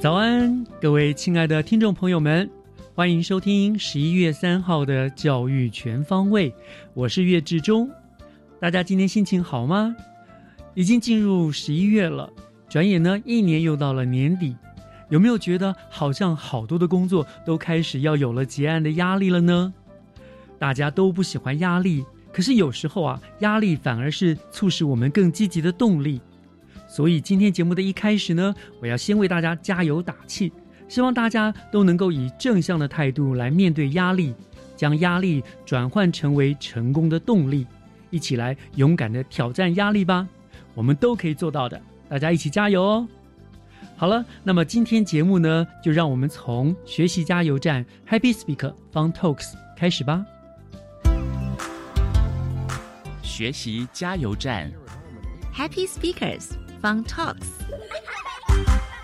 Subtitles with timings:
[0.00, 2.48] 早安，各位亲爱的听众朋友们，
[2.94, 6.54] 欢迎收听十一月三号的教育全方位。
[6.94, 7.90] 我是岳志忠，
[8.60, 9.96] 大家今天心情好吗？
[10.74, 12.30] 已经进入十一月了，
[12.68, 14.54] 转眼呢，一年又到了年底，
[15.08, 19.74] 有没有觉得好像好多的工作都开始要有了结案的压力了呢？
[20.60, 26.20] 大家都不喜欢压力，可是有时候啊，压力反而是促使我们更积极的动力。
[26.88, 30.50] 所以今天节目的一开始呢，我要先为大家加油打气，
[30.88, 34.34] 希望大家都能够以正向的态度来面对压力，
[34.74, 37.66] 将压力转换成为成功的动力，
[38.08, 40.26] 一起来勇敢的挑战压力吧，
[40.74, 41.78] 我们都可以做到的，
[42.08, 43.08] 大家一起加油哦！
[43.94, 50.24] 好了，那么今天节目呢，就让我们从学习加油站 Happy Speaker Fun Talks 开始吧。
[53.22, 54.70] 学习加油站
[55.54, 56.67] Happy Speakers。
[56.80, 57.34] Fun Talks，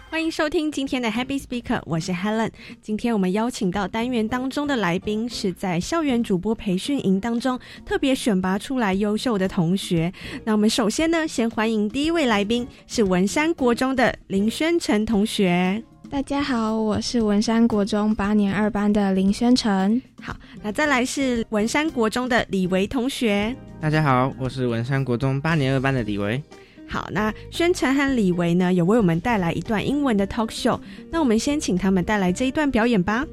[0.08, 2.50] 欢迎收听今天的 Happy Speaker，我是 Helen。
[2.80, 10.12] 今天我们邀请到单元当中的来宾，是在校园主播培训营当中特别选拔出来优秀的同学。
[10.44, 15.82] 那我们首先呢，先欢迎第一位来宾，是文山国中的林宣成同学。
[16.08, 20.00] 大家好，我是文山国中八年二班的林宣成。
[20.22, 23.56] 好，那再来是文山国中的李维同学。
[23.80, 26.40] 大家好，我是文山国中八年二班的李维。
[26.87, 30.79] 好，那宣传和李维呢，有为我们带来一段英文的 talk show。
[31.11, 33.25] 那我们先请他们带来这一段表演吧。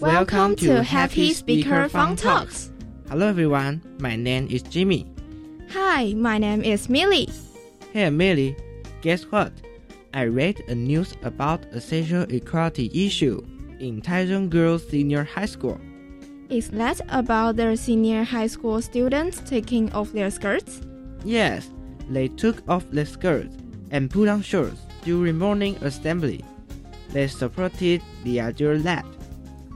[0.00, 2.68] Welcome to Happy Speaker Fun Talks.
[3.08, 5.06] Hello everyone, my name is Jimmy.
[5.70, 7.28] Hi, my name is Millie.
[7.92, 8.56] Hey Millie,
[9.02, 9.52] guess what?
[10.12, 13.42] I read a news about a sexual equality issue
[13.78, 15.78] in Taichung Girls Senior High School.
[16.48, 20.80] Is that about the senior high school students taking off their skirts?
[21.23, 21.69] Yes,
[22.09, 23.55] they took off their skirts
[23.91, 26.43] and put on shorts during morning assembly.
[27.09, 29.05] They supported the idea that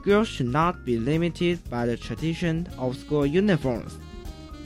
[0.02, 3.98] girls should not be limited by the tradition of school uniforms.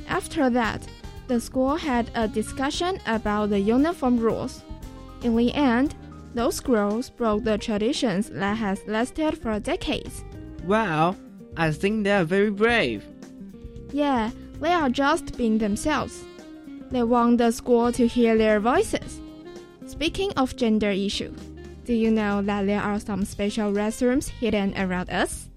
[0.08, 0.86] After that,
[1.28, 4.62] the school had a discussion about the uniform rules.
[5.22, 5.94] In the end,
[6.34, 10.24] those girls broke the traditions that has lasted for decades.
[10.64, 11.16] Wow,
[11.56, 13.04] I think they are very brave.
[13.92, 14.30] Yeah,
[14.60, 16.24] they are just being themselves.
[16.90, 19.20] They want the school to hear their voices.
[19.86, 21.38] Speaking of gender issues,
[21.84, 25.48] do you know that there are some special restrooms hidden around us?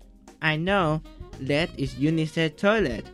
[0.41, 1.01] I know.
[1.39, 3.05] That is unisex toilet.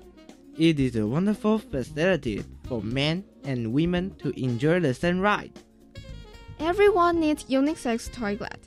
[0.57, 5.55] It is a wonderful facility for men and women to enjoy the same right.
[6.59, 8.59] Everyone needs unisex toilet.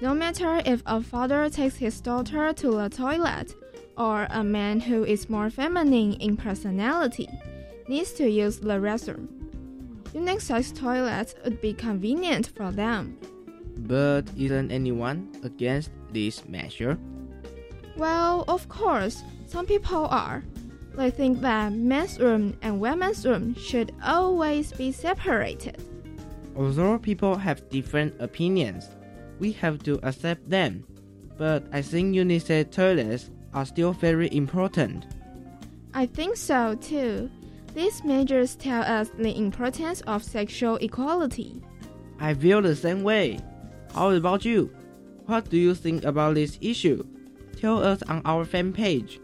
[0.00, 3.54] No matter if a father takes his daughter to the toilet
[3.98, 7.28] or a man who is more feminine in personality
[7.88, 9.28] needs to use the restroom.
[10.14, 13.18] Unisex toilets would be convenient for them.
[13.78, 16.98] But isn't anyone against this measure?
[17.96, 20.44] Well, of course, some people are.
[20.96, 25.82] They think that men's room and women's room should always be separated.
[26.56, 28.88] Although people have different opinions,
[29.40, 30.84] we have to accept them.
[31.36, 35.06] But I think unisex toilets are still very important.
[35.92, 37.28] I think so too.
[37.74, 41.60] These measures tell us the importance of sexual equality.
[42.20, 43.40] I feel the same way.
[43.92, 44.70] How about you?
[45.26, 47.04] What do you think about this issue?
[47.60, 49.20] Tell us on our fan page.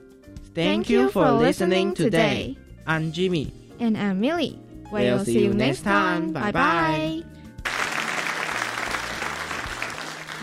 [0.55, 2.58] Thank, Thank you, for, for listening, listening today.
[2.87, 3.52] I'm Jimmy.
[3.79, 4.58] And I'm Millie.
[4.91, 6.32] We'll see you next time.
[6.32, 7.25] Bye bye.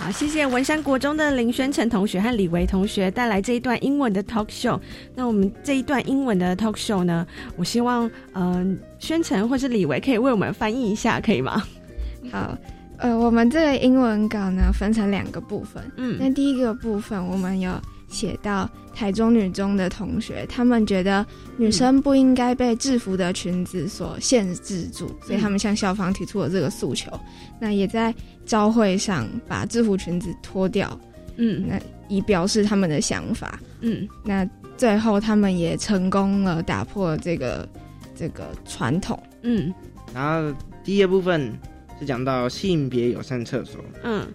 [0.07, 4.79] 好，谢谢文山国中的林宣成同学和李维同学带来这一段英文的 talk show。
[5.13, 7.27] 那我们这一段英文的 talk show 呢，
[7.57, 11.61] 我希望嗯、呃，宣成或是李维可以为我们翻译一下，可以吗？
[12.31, 12.57] 好，
[12.99, 15.83] 呃，我们这个英文稿呢分成两个部分。
[15.97, 17.69] 嗯那第一个部分我们有
[18.07, 21.25] 写到台中女中的同学，他们觉得
[21.57, 27.11] 女生不应该被制服的裙子所限制住，所以他们向校方提出了这个诉求。
[27.59, 28.13] 那也在
[28.45, 30.99] 招会上把制服裙子脱掉，
[31.35, 33.59] 嗯那以表示他们的想法。
[33.81, 37.67] 嗯那最后他们也成功了打破了这个
[38.15, 39.21] 这个传统。
[39.43, 39.73] 嗯
[40.13, 41.51] 然后第二部分
[41.99, 43.83] 是讲到性别友善厕所。
[44.03, 44.25] 嗯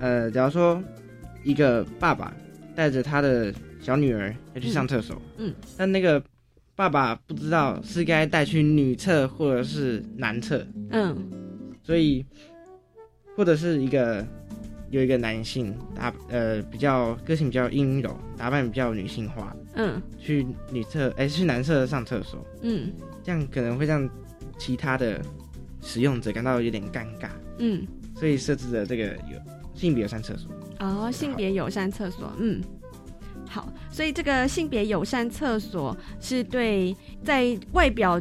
[0.00, 0.82] 呃，假如说
[1.44, 2.32] 一个爸爸
[2.78, 6.22] 带着他的小女儿要去上厕所，嗯，但那个
[6.76, 11.28] 爸爸不知道是该带去女厕或者是男厕，嗯。
[11.82, 12.24] 所以
[13.34, 14.24] 或者是一个
[14.90, 20.00] 有一个男性打呃比较个性比较阴柔，打扮比较女性化，嗯。
[20.16, 22.92] 去女厕哎、去男厕上厕所，嗯。
[23.24, 24.08] 这样可能会让
[24.56, 25.20] 其他的
[25.82, 27.84] 使用者感到有点尴尬，嗯，
[28.14, 29.36] 所以设置了这个有
[29.78, 30.50] 性别友善厕所。
[30.80, 32.60] 哦，性别友善厕所，嗯。
[33.50, 36.94] 好，所以这个性别友善厕所是对
[37.24, 38.20] 在外表，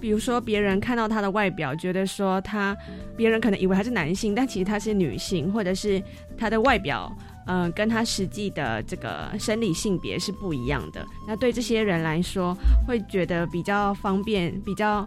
[0.00, 2.74] 比如说别人看到他的外表，觉得说他，
[3.14, 6.02] 别人可能以为他是男性，但其实他是女性，或者是
[6.38, 7.14] 他的外表，
[7.46, 11.06] 嗯、跟他实际的这个生理性别是不一样的。
[11.28, 12.56] 那对这些人来说，
[12.86, 15.06] 会觉得比较方便，比较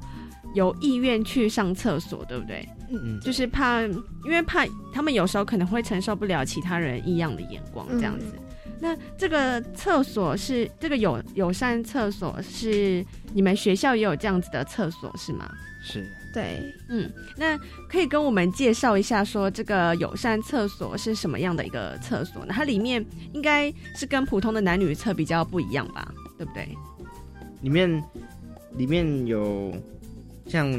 [0.53, 2.67] 有意愿去上厕所，对不对？
[2.89, 8.25] 嗯嗯，就是怕，因为怕他们有时候可能会承受不了其他人异样的眼光，这样子。
[8.79, 13.03] 那这个厕所是这个友友善厕所是
[13.33, 15.49] 你们学校也有这样子的厕所是吗？
[15.83, 16.07] 是。
[16.33, 17.57] 对，嗯，那
[17.89, 22.53] 可以跟我们介绍一下，说这个友善厕所是什么样的一个厕所呢？
[22.55, 23.03] 它里面
[23.33, 26.67] 应该是跟普通的男女厕比较不一样吧，对不对？
[27.61, 28.03] 里面
[28.75, 29.73] 里面有
[30.47, 30.71] 像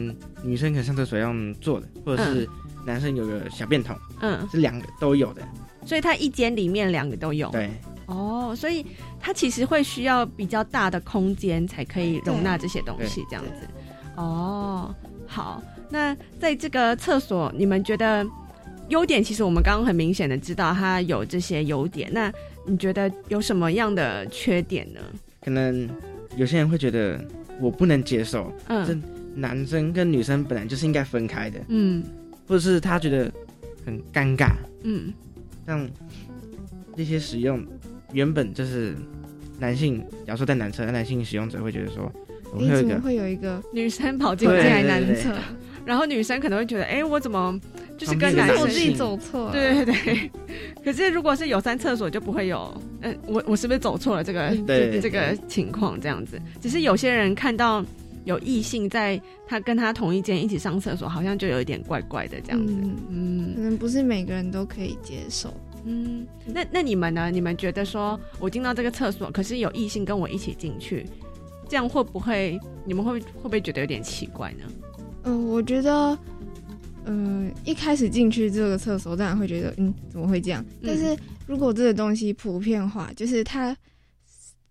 [0.42, 2.48] 女生可能上厕所要用坐的，或者是
[2.86, 5.42] 男生有个小便桶，嗯，是两个都有的。
[5.84, 7.50] 所以它一间里面两个都有。
[7.50, 7.70] 对，
[8.06, 8.84] 哦，所以
[9.18, 13.68] 它其实会需要比较大的空间才可以容纳这些东西，这样子。
[14.16, 14.94] 哦，
[15.26, 18.26] 好，那在这个厕所，你们觉得
[18.88, 19.22] 优点？
[19.22, 22.32] 其实我们刚刚很明显的知道它有这些优点，那
[22.66, 25.00] 你觉得有什么样的缺点呢？
[25.40, 25.88] 可能
[26.36, 27.24] 有些人会觉得
[27.60, 28.94] 我不能接受，嗯这
[29.38, 32.02] 男生跟女生本来就是应该分开的，嗯
[32.46, 33.30] 或者是他觉得
[33.84, 34.52] 很尴尬，
[34.82, 35.12] 嗯
[35.66, 35.88] 像
[36.96, 37.64] 那些使用
[38.12, 38.96] 原本就是
[39.58, 42.10] 男性，假如说在男厕，男性使用者会觉得说，
[42.50, 45.34] 怎么会有一个会有一个女生跑进进来男厕？
[45.84, 47.58] 然后女生可能会觉得，哎，我怎么
[47.96, 49.50] 就是跟男生自己走错。
[49.50, 50.30] 对对对，
[50.84, 56.38] 可是如果是有三厕所就不会有，嗯、我我是不是走错了这个对这个情况这样子？
[56.60, 57.82] 只是有些人看到
[58.28, 62.74] 有异性在他跟他同一间一起上厕所，好像就有一点怪怪的这样子。
[62.74, 65.54] 嗯，嗯可能不是每个人都可以接受。
[65.86, 67.30] 嗯，那那你们呢？
[67.30, 71.06] 你们觉得说我进到这个厕所，可是有异性跟我一起进去，
[71.66, 74.64] 这样会不会你们会会不会觉得有点奇怪呢？
[75.22, 76.18] 嗯、我觉得，
[77.06, 80.62] 嗯、一开始进去这个厕所，当然会觉得，嗯，怎么会这样？
[80.82, 81.16] 嗯但是
[81.46, 83.74] 如果这个东西普遍化，就是它，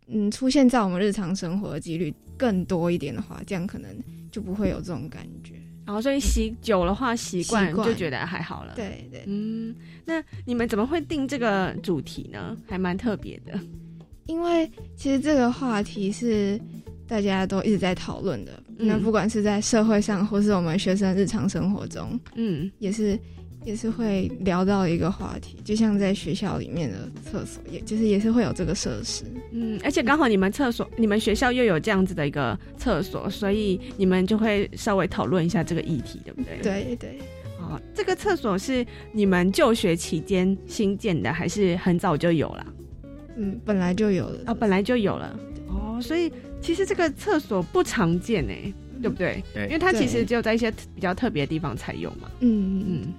[0.06, 3.89] 嗯，出现在我们日常生活的几率更多一点的话，这样可能
[4.32, 5.53] 就不会有这种感觉。
[5.86, 9.74] 然后所以习久了话习惯习惯就觉得还好了。，对对，嗯，
[10.06, 12.58] 那你们怎么会定这个主题呢？
[12.67, 13.58] 还蛮特别的。
[14.25, 16.60] 因为其实这个话题是
[17.08, 23.17] 大家都一直在讨论的，嗯那不管是在社会上，或是我们学生日常生活中，嗯也是
[23.68, 29.26] 也是会聊到一个话题，就像在学校里面的厕所，也就是也是会有这个设施。
[29.52, 36.60] 嗯，而且刚好你们厕所、你们学校又有这样子的一个厕所，所以你们就会稍微讨论一下这个议题，对不对？。
[36.64, 37.20] 对对，
[37.60, 42.66] 哦，这个厕所是你们就学期间新建的，还是很早就有了？
[43.36, 44.44] 嗯，本来就有的。
[44.48, 45.38] 哦，本来就有了。
[45.68, 46.32] 哦，所以
[46.62, 49.44] 其实这个厕所不常见哎，对不对？
[49.54, 52.32] 对因为它其实对只有在一些比较特别的地方才有嘛。
[52.40, 53.14] 嗯嗯，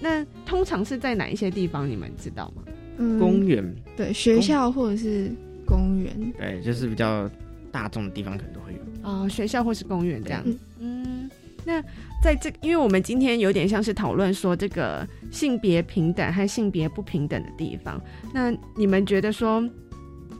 [0.00, 1.88] 那通常是在哪一些地方？
[1.88, 2.62] 你们知道吗？
[2.96, 3.64] 嗯，公园，
[3.96, 5.30] 对学校或者是
[5.66, 7.30] 公园，对，就是比较
[7.70, 8.78] 大众的地方可能都会有。
[9.02, 10.42] 哦，学校或是公园这样。
[10.44, 11.30] 嗯嗯，
[11.64, 11.82] 那
[12.22, 18.00] 在这，因为我们今天有点像是讨论说这个性别平等和性别不平等的地方，
[18.34, 19.62] 那你们觉得说，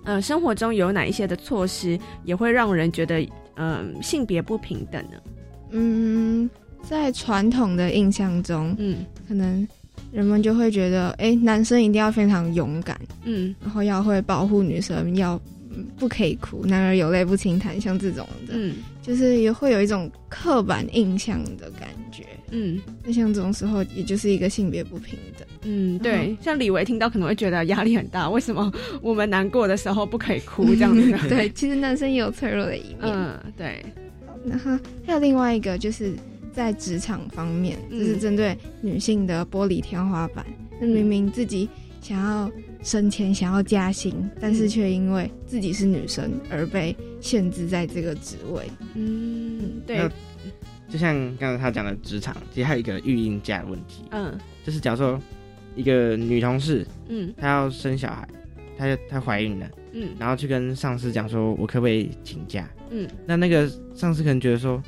[0.05, 3.27] 呃，生活中有哪一些的措施也会让人觉得，
[3.57, 5.19] 嗯、性别不平等呢？
[5.73, 6.51] 嗯，
[6.83, 9.67] 在传统的印象中，嗯可能
[10.13, 22.25] 人们就会觉得，哎、男生一定要非常勇敢，嗯然后要会保护女生，要嗯不可以哭，男儿有泪不轻弹，像这种的，嗯就是也会有一种刻板印象的感觉。
[22.53, 25.47] 嗯那像这种时候，也就是一个性别不平等。
[25.63, 31.17] 嗯，对，像李维听到可能会觉得压力很大，为什么我们难过的时候不可以哭这样子？
[31.29, 32.99] 对，其实男生也有脆弱的一面。
[33.03, 33.85] 嗯，对，
[34.45, 36.13] 然后还有另外一个就是
[36.53, 37.99] 在职场方面，嗯。
[37.99, 40.45] 就是针对女性的玻璃天花板。
[40.81, 41.69] 那、明明自己
[42.01, 42.51] 想要
[42.83, 48.65] 升迁、想要加薪，但是却因为自己是女生而被限制在这个职位。
[48.95, 50.09] 嗯，对，
[50.89, 54.37] 就像刚才他讲的职场，其实还有一个育婴假的问题，嗯。
[54.65, 55.21] 就是假如说
[55.77, 57.33] 一个女同事嗯。
[57.37, 58.29] 她要生小孩，
[58.79, 60.09] 她她怀孕了，嗯。
[60.19, 62.67] 然后去跟上司讲说，我可不可以请假？
[62.91, 63.07] 嗯。
[63.27, 64.83] 那那个上司可能觉得说，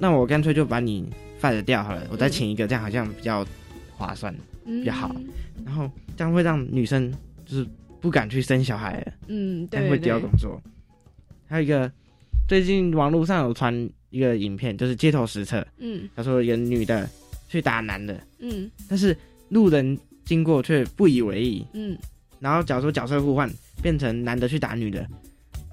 [0.00, 1.08] 那我干脆就把你
[1.40, 3.46] fire 掉好了，我再请一个，这样好像比较
[3.96, 4.34] 划算。
[4.64, 5.14] 嗯，比较好
[5.64, 7.12] 然后这样会让女生
[7.46, 7.66] 就是
[8.00, 10.60] 不敢去生小孩了，嗯，对，会丢对工作。
[11.46, 11.90] 还有一个，
[12.46, 17.08] 最近网络上有传一个影片，就是街头实测，嗯他说一个女的
[17.48, 19.16] 去打男的，嗯但是
[19.48, 21.66] 路人经过却不以为意。
[21.72, 21.96] 嗯
[22.38, 23.50] 然后假如说角色互换，
[23.82, 25.06] 变成男的去打女的，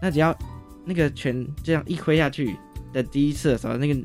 [0.02, 0.38] 那只要
[0.86, 2.56] 那个拳这样一挥下去
[2.94, 4.02] 的第一次的时候，那个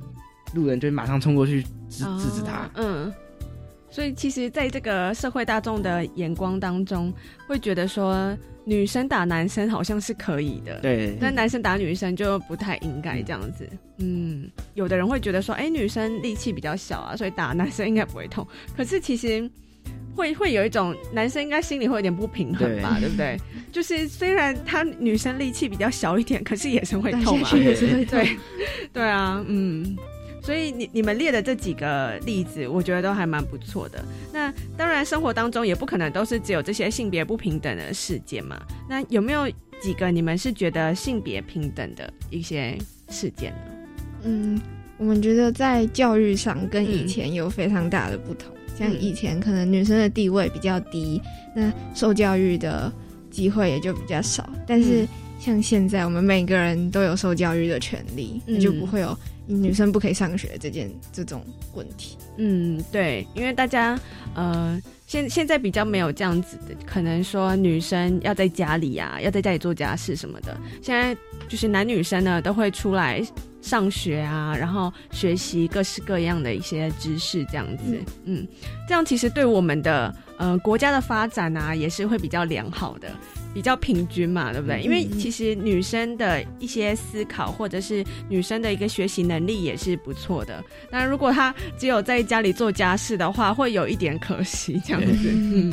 [0.54, 2.70] 路人就会马上冲过去制制止他哦。
[2.74, 3.14] 嗯，
[3.90, 7.12] 所以其实，在这个社会大众的眼光当中，
[7.46, 13.68] 会觉得说女生打男生好像是可以的，对，但男生打女生就不太应该这样子。
[13.98, 18.46] 嗯，有的人会觉得说，哎、女生力气比较小啊，所以打男生应该不会痛。
[18.76, 19.48] 可是其实
[20.14, 23.36] 会会有一种男生应该心里会有点不平衡吧，对不对？
[23.72, 28.18] 就是虽然他女生力气比较小一点，可是也是会痛嘛也是会痛。
[28.18, 28.36] 对，
[28.92, 29.96] 对啊，嗯，
[30.42, 34.04] 所以你你们列的这几个例子，我觉得都还蛮不错的。
[34.32, 38.60] 那当然，生活当中也不可能都是只有这些性别不平等的事件嘛。
[38.88, 39.48] 那有没有
[39.80, 42.76] 几个你们是觉得性别平等的一些
[43.08, 43.58] 事件呢？
[44.24, 44.60] 嗯，
[44.98, 48.52] 我们觉得在教育上跟以嗯前有非常大的不同。
[48.76, 51.20] 像嗯以前可能女生的地位比较低，
[51.54, 52.92] 那受教育的
[53.30, 54.48] 机会也就比较少。
[54.66, 55.08] 但是嗯
[55.38, 59.16] 像现在，我们每个人都有受教育的权利，嗯那就不会有
[59.60, 61.44] 女生不可以上学这件这种
[61.74, 62.16] 问题。
[62.38, 63.98] 嗯，对，因为大家
[64.34, 70.56] 呃，现现在比较没有这样子的，可能说女生要在家里啊，要在家里做家事什么的。
[70.82, 71.14] 现在
[71.48, 73.22] 就是男女生呢都会出来
[73.60, 77.98] 上学啊，然后学习各式各样的一些知识，这样子。
[78.24, 78.46] 嗯
[78.88, 83.10] 这样其实对我们的呃国家的发展啊，也是会比较良好的。
[83.54, 84.80] 比较平均嘛，对不对？
[84.82, 90.62] 因为其实女生的一些思考，或者是女生的一个学习能力也是不错的。
[90.90, 95.30] 那如果她只有在家里做家事的话，会有一点可惜，这样子。
[95.32, 95.72] 嗯，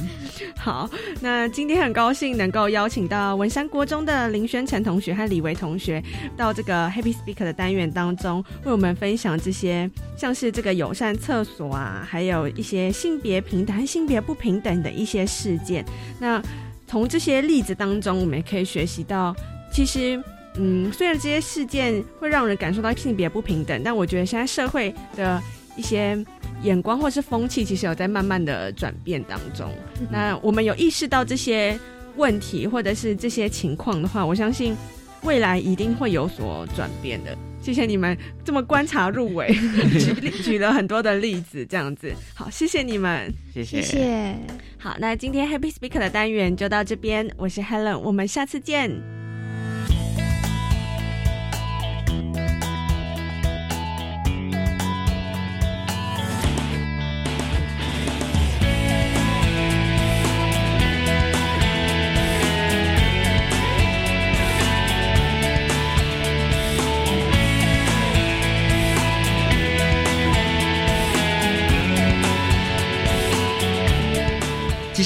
[0.57, 0.89] 好，
[1.21, 6.03] 那今天很高兴能够邀请到文山国中的林轩成同学和李维同学
[6.35, 15.85] 到这个 Happy Speaker 的单元当中，为我们分享这些像是这个友善厕所啊，还有一些性别平等和性别不平等的一些事件。
[16.19, 16.41] 那
[16.89, 19.35] 从这些例子当中，我们也可以学习到，
[19.71, 20.21] 其实。
[20.55, 25.41] 嗯，虽然这些事件会让人感受到性别不平等，但我觉得现在社会的
[25.77, 26.17] 一些
[26.63, 29.71] 眼光或是风气，其实有在慢慢的转变当中。
[30.09, 31.79] 那我们有意识到这些
[32.17, 34.75] 问题或者是这些情况的话，我相信
[35.21, 37.37] 未来一定会有所转变的。
[37.61, 39.47] 谢谢你们这么观察入围，
[40.19, 42.11] 举举了很多的例子，这样子。
[42.33, 43.31] 好，谢谢你们。
[43.53, 44.35] 谢谢谢谢。
[44.81, 49.18] 好，那今天 Happy Speaker 的单元就到这边，我是 Helen，我们下次见。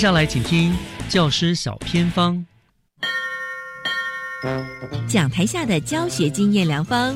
[0.04, 0.76] 下来请听
[1.08, 2.46] 教师小偏方。
[5.08, 7.16] 讲台下的教学经验良方，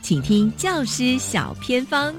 [0.00, 2.14] 请听教师小偏方。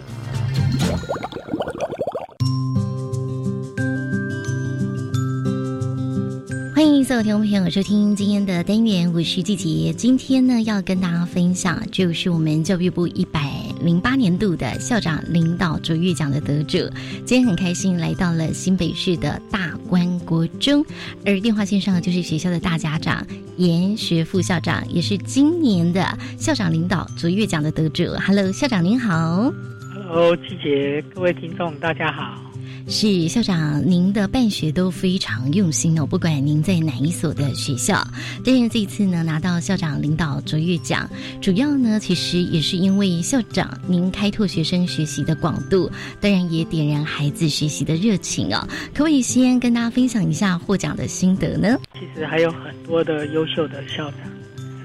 [6.76, 9.92] 欢迎所有听众朋友收听今天的单元，我是季杰。
[9.94, 13.52] 今天呢，要跟大家分享就是我们教育部一百
[13.84, 16.78] 零八年度的校长领导卓越奖的得主。
[17.26, 20.86] 今天很开心来到了新北市的大观国中，
[21.26, 23.26] 而电话线上就是学校的大家长
[23.58, 26.06] 严学副校长，也是今年的
[26.38, 28.06] 校长领导卓越奖的得主。
[28.26, 29.54] Hello，校长您好。
[29.94, 32.53] Hello，季杰，各位听众，大家好。
[32.88, 36.06] 是校长，您的办学都非常用心哦。
[36.06, 38.06] 不管您在哪一所的学校，
[38.46, 41.10] 但是这一次呢，拿到校长领导卓越奖，
[41.42, 48.68] 主要呢，其实也是因为校长您开拓学生学习的广度，当然也点燃孩子学习的热情哦。
[48.94, 51.80] 可不可以先跟大家分享一下获奖的心得呢？
[51.94, 54.20] 其实还有很多的优秀的校长，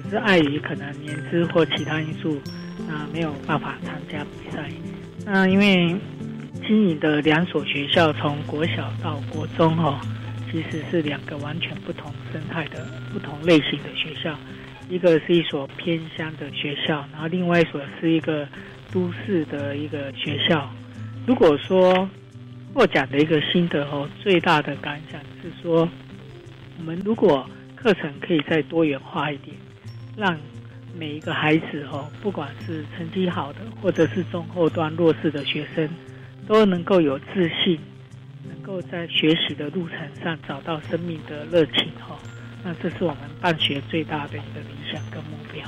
[0.05, 2.39] 只是碍于可能年资或其他因素，
[2.87, 4.71] 那没有办法参加比赛。
[5.27, 5.95] 那因为。
[6.69, 9.99] 经营的两所学校，从国小到国中，哦，
[10.53, 14.39] 其实是两个完全不同生态的不同类型的学校。
[14.91, 18.47] 一个是一所偏乡的学校，然后另外一所是一个
[18.93, 20.71] 都市的一个学校。
[21.27, 22.07] 如果说
[22.75, 25.89] 获奖的一个心得哦，最大的感想是说，
[26.77, 29.57] 我们如果课程可以再多元化一点，
[30.19, 30.39] 让
[30.95, 35.89] 每一个孩子哦，不管是成绩好的，或者是中后端弱势的学生。
[36.49, 37.79] 都能够有自信，
[38.49, 42.19] 能够在学习的路程上找到生命的热情哈，
[42.65, 45.63] 那这是我们办学最大的一个理想跟目标。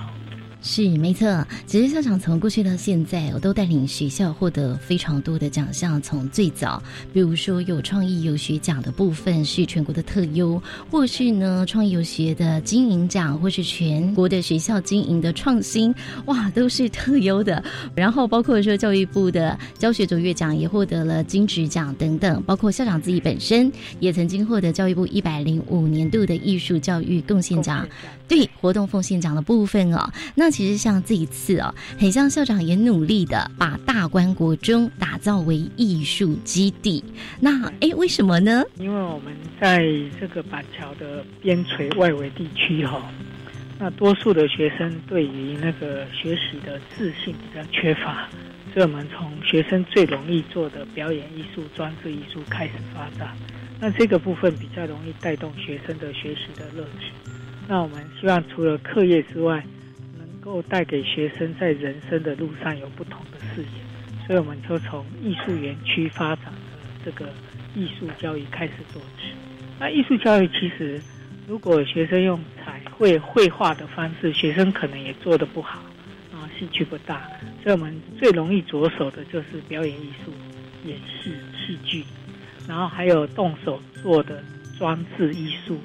[0.63, 6.01] 是没错，其实校长从过去到现在，我都带领学校获得非常多的奖项。
[6.03, 15.95] 从最早，比如说有创意游学奖的部分是全国的特优，或是呢创意游学的经营奖，或是全国的学校经营的创新，
[16.27, 17.63] 哇，都是特优的。
[17.95, 27.89] 然后包括说教育部的教学卓越奖也获得了金质奖等等，包括校长自己本身也曾经获得教育部一百零五年度的艺术教育贡献奖。
[28.29, 37.05] 对活动奉献奖的部分哦，那其实像这一次哦，很像校长也努力的把大观国中打造为艺术基地。
[37.41, 38.65] 那哎，为什么呢？
[38.79, 39.85] 因为我们在
[40.19, 43.03] 这个板桥的边陲外围地区哈，
[43.79, 48.29] 那多数的学生对于那个学习的自信比较缺乏，
[48.75, 53.35] 所以我们从学生最容易做的表演艺术、装置艺术开始发展。
[53.81, 57.13] 那这个部分比较容易带动学生的学习的热情。
[57.67, 59.65] 那我们希望除了课业之外，
[60.41, 67.29] 够带给学生在人生的路上有不同的视野，所以我们就从艺术园区发展的这个
[67.75, 69.33] 艺术教育开始做起。
[69.79, 71.01] 那艺术教育其实，
[71.47, 75.81] 如果学生用彩绘绘画的方式，学生可能也做得不好，
[76.33, 77.29] 啊，兴趣不大。
[77.63, 80.33] 所以我们最容易着手的就是表演艺术、
[80.85, 82.05] 演戏、戏剧，
[82.67, 84.43] 然后还有动手做的
[84.79, 85.79] 装置艺术，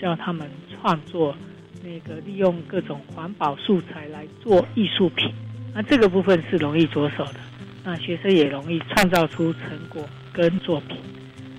[0.00, 0.50] 教他们。
[0.80, 1.34] 创作
[1.82, 5.32] 那个利用各种环保素材来做艺术品，
[5.74, 7.40] 那这个部分是容易着手的，
[7.84, 10.98] 那学生也容易创造出成果跟作品。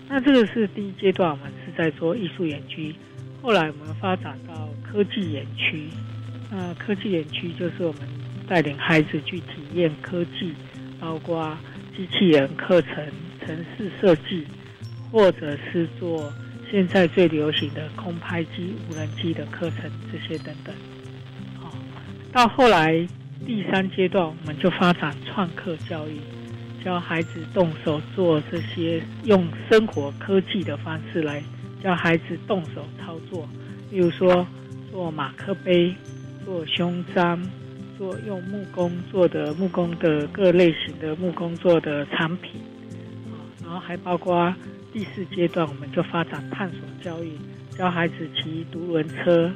[0.07, 2.93] 那这个是第一阶段，我们是在做艺术园区，
[3.41, 5.87] 后来我们发展到科技园区。
[6.51, 8.01] 那科技园区就是我们
[8.47, 10.53] 带领孩子去体验科技，
[10.99, 11.57] 包括
[11.95, 12.95] 机器人课程、
[13.45, 14.45] 城市设计，
[15.11, 16.31] 或者是做。
[16.71, 20.73] 现在最流行的空拍机、无人机的课程，这些等等，
[21.59, 21.73] 好，
[22.31, 23.07] 到后来
[23.43, 26.19] 第三阶段，我们就发展创客教育，
[26.85, 31.41] 教孩子动手做这些，用生活科技的方式来
[31.83, 33.49] 教孩子动手操作，
[33.89, 34.45] 例如说
[34.91, 35.91] 做马克杯、
[36.45, 37.41] 做胸章、
[37.97, 42.61] 做用木工做的木工的各类型的木工做的产品，
[43.25, 44.53] 啊，然后还包括。
[44.91, 47.31] 第四阶段，我们就发展探索教育，
[47.77, 49.51] 教孩子骑独轮车，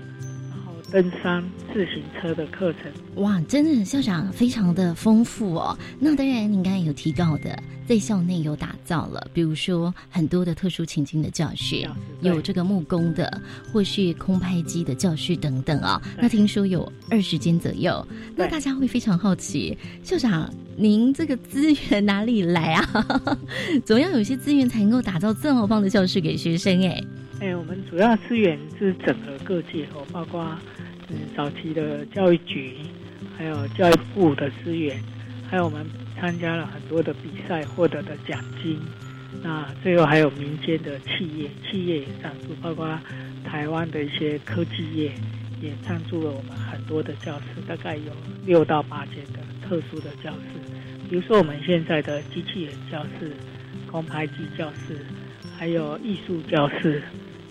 [0.93, 2.81] 登山、自行车的课程。
[3.15, 5.75] 哇，真的校长非常的丰富哦。
[5.99, 11.89] 那当然，您刚才有提到的，在校内有打造了，比如说很多的特殊情境的教学，
[12.21, 15.99] 有这个木工的，或是空拍机的教室等等啊。
[16.15, 20.47] 那听说有二十间左右，那大家会非常好奇，校长。
[20.75, 23.37] 您这个资源哪里来啊？
[23.85, 27.03] 总要有些资源才能够打造这么棒的教室给学生哎。
[27.39, 30.57] 哎，我们主要资源是整合各界哦，包括嗯
[31.35, 32.75] 早期的教育局，
[33.37, 35.01] 还有教育部的资源，
[35.49, 35.85] 还有我们
[36.19, 38.79] 参加了很多的比赛获得的奖金。
[39.41, 42.87] 那最后还有民间的企业，企业也赞助，包括
[43.43, 45.11] 台湾的一些科技业
[45.61, 48.11] 也赞助了我们很多的教室，大概有
[48.45, 49.39] 六到八间的。
[49.65, 50.59] 特殊的教室，
[51.09, 53.31] 比如说我们现在的机器人教室、
[53.89, 54.99] 空拍机教室，
[55.57, 57.01] 还有艺术教室，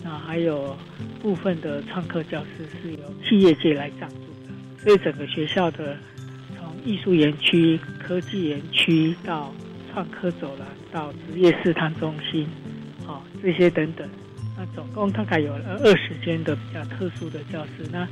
[0.03, 0.77] 那还有
[1.21, 4.53] 部分的创客教室是由企业界来赞助的。
[4.83, 5.97] 所以整个学校的
[6.57, 9.53] 从艺术园区、科技园区到
[9.91, 12.45] 创科走廊到职业试探中心，
[13.05, 14.09] 好这些等等，
[14.57, 17.87] 那总共大概有二十间的比较特殊的教室。
[17.91, 18.05] 那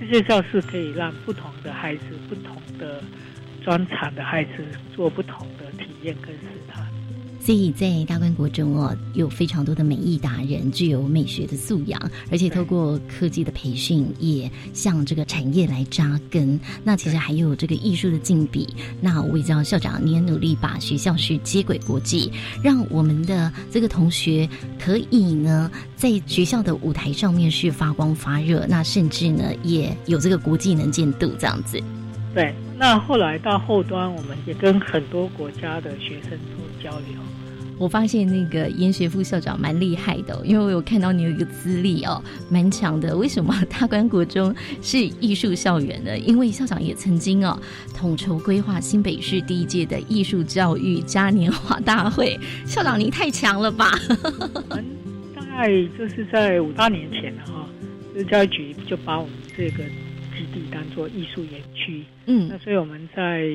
[0.00, 3.02] 这些教室可以让不同的孩子、不同的
[3.62, 6.63] 专长的孩子做不同的体验跟试探。
[7.44, 16.58] 所以在大观国中哦，有非常多的美艺达人，具有美学的素养，而且透过科技的培训，也向这个产业来扎根。
[16.82, 18.66] 那其实还有这个艺术的竞比。
[18.98, 24.48] 那我也知道校长你也努力把学校是接轨国际，让我们的这个同学
[24.82, 31.78] 可以呢在学校的舞台上面是发光发热，那甚至呢也有这个国际能见度这样子。
[32.34, 37.20] 对，那后来到后端，我们也跟很多国家的学生做交流。
[37.78, 43.16] 我发现那个研学副校长蛮厉害的，因为我有看到你有一个资历哦，蛮强的。
[43.16, 46.16] 为什么大观国中是艺术校园呢？
[46.24, 47.60] 因为校长也曾经哦
[47.92, 52.38] 统筹规划新北市第一届的艺术教育嘉年华大会。
[52.64, 53.90] 校长您太强了吧！
[55.34, 57.66] 大概就是在五八年前哈，
[58.14, 59.84] 就是教育局就把我们这个。
[60.36, 63.48] 基地当做艺术园区，嗯，那所以我们在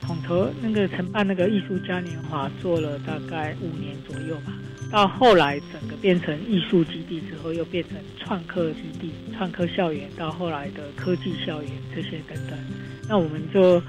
[0.00, 4.52] 统筹那个承办那个艺术嘉年华做了大概五年左右吧。
[4.90, 12.58] 到后来整个变成艺术基地之后，又变成创客基地、创客校园，到后来的科技校园这些等等。
[13.08, 13.82] 那我们就，呃，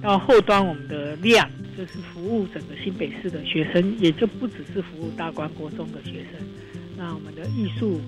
[0.00, 6.46] 到后端我们的量就是服务整个新北市的学生，也就不只是服务大观国中的学生。
[6.96, 8.00] 那我们的艺术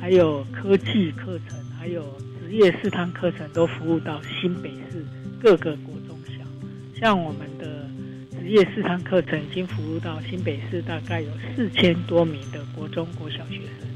[0.00, 2.02] 还有科技课程，还有。
[2.50, 5.06] 职业四堂课程都服务到新北市
[5.40, 6.42] 各个国中小，
[7.00, 7.88] 像我们的
[8.32, 13.89] 职业四堂课程已经服务到新北市大概有四千多名的国中国小学生。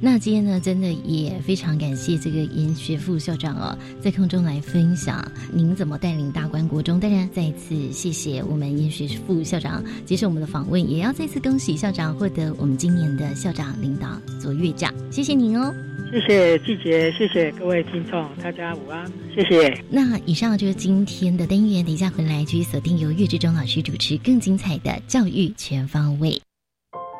[0.00, 7.00] 那今天呢，真的也非常感谢这个严学副校长哦，在空中来分享您怎么带领大观国中。
[7.00, 15.74] 当然，再一次谢谢我们严学副校长接受我们的访问，也要再次恭喜校长获得我们今年的校长领导卓越奖，谢谢您哦。
[16.10, 19.84] 谢谢季杰，谢谢各位听众，大家午安，谢谢。
[19.90, 26.40] 那以上就是今天的单元，等一下回来继续锁定由岳志忠老师主持更精彩的教育全方位。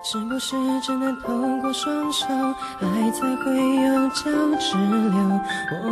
[0.02, 2.26] 是不是只能透过双手，
[2.80, 4.22] 爱才会有交
[4.58, 5.40] 直流？
[5.82, 5.84] 哦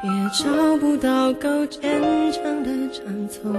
[0.00, 0.44] 也找
[0.78, 3.52] 不到够坚强的长从。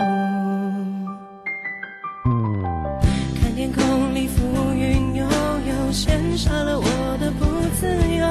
[3.41, 8.25] 看天空里浮云悠悠，羡煞了我的不自由。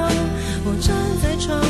[0.65, 1.61] 我站在窗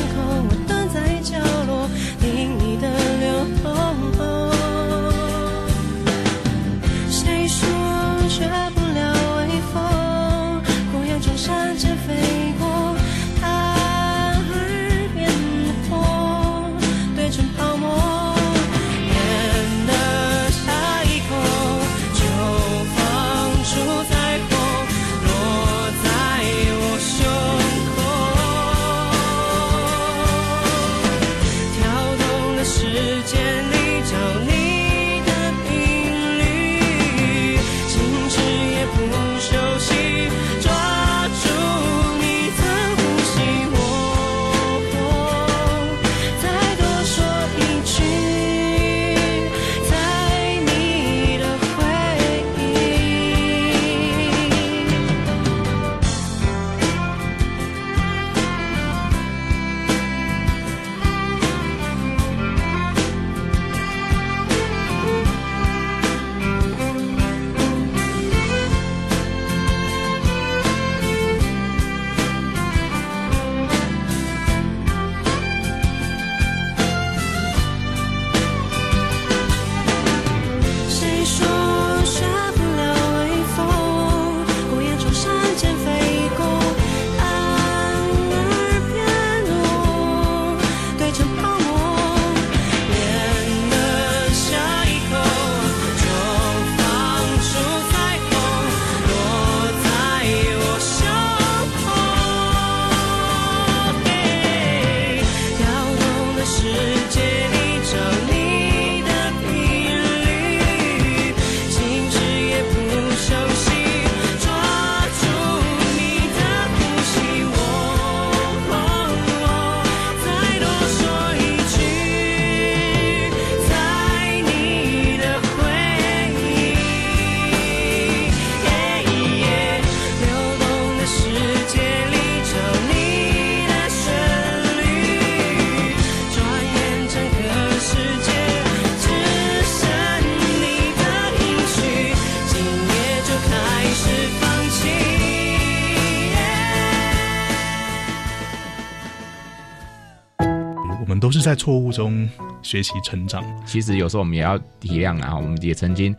[151.39, 152.27] 是在错误中
[152.61, 153.43] 学习成长。
[153.65, 156.13] 其实有时候我们也要体谅啊，我们也曾经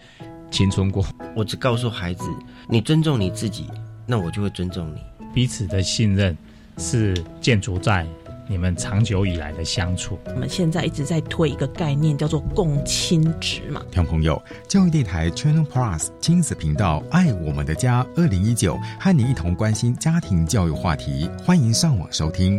[0.50, 1.04] 青春过。
[1.36, 2.24] 我只告诉孩子，
[2.66, 3.66] 你尊重你自己，
[4.06, 5.00] 那我就会尊重你。
[5.34, 6.36] 彼此的信任
[6.78, 8.06] 是建筑在
[8.48, 10.18] 你们长久以来的相处。
[10.24, 13.82] 我们现在一直在推一个概念，叫做共亲值嘛。
[13.92, 22.58] 听众朋友，教育电台 Channel Plus 亲子频道《爱我们的家》二零一九，和你一同关心家庭教育话题，欢迎上网收听。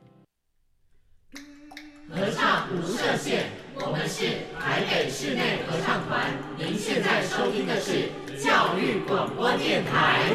[2.13, 3.45] 合唱不设限，
[3.75, 4.25] 我们是
[4.59, 6.31] 台北室内合唱团。
[6.57, 10.33] 您现在收听的是教育广播电台。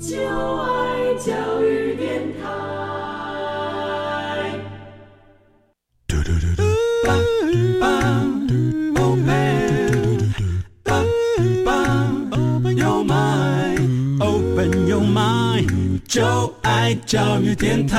[0.00, 2.61] 就爱教育电台。
[16.12, 17.96] 就爱教育电台。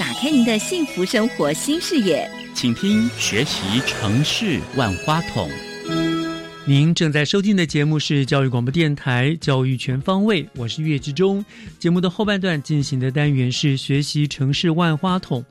[0.00, 5.48] 打开您的幸福生活新视野，请听学习城市万花筒。
[6.68, 11.42] 您正在收听的节目是教育广播电台《教育全方位》，我是岳志忠。
[11.78, 15.42] 节目的后半段进行的单元是学习城市万花筒。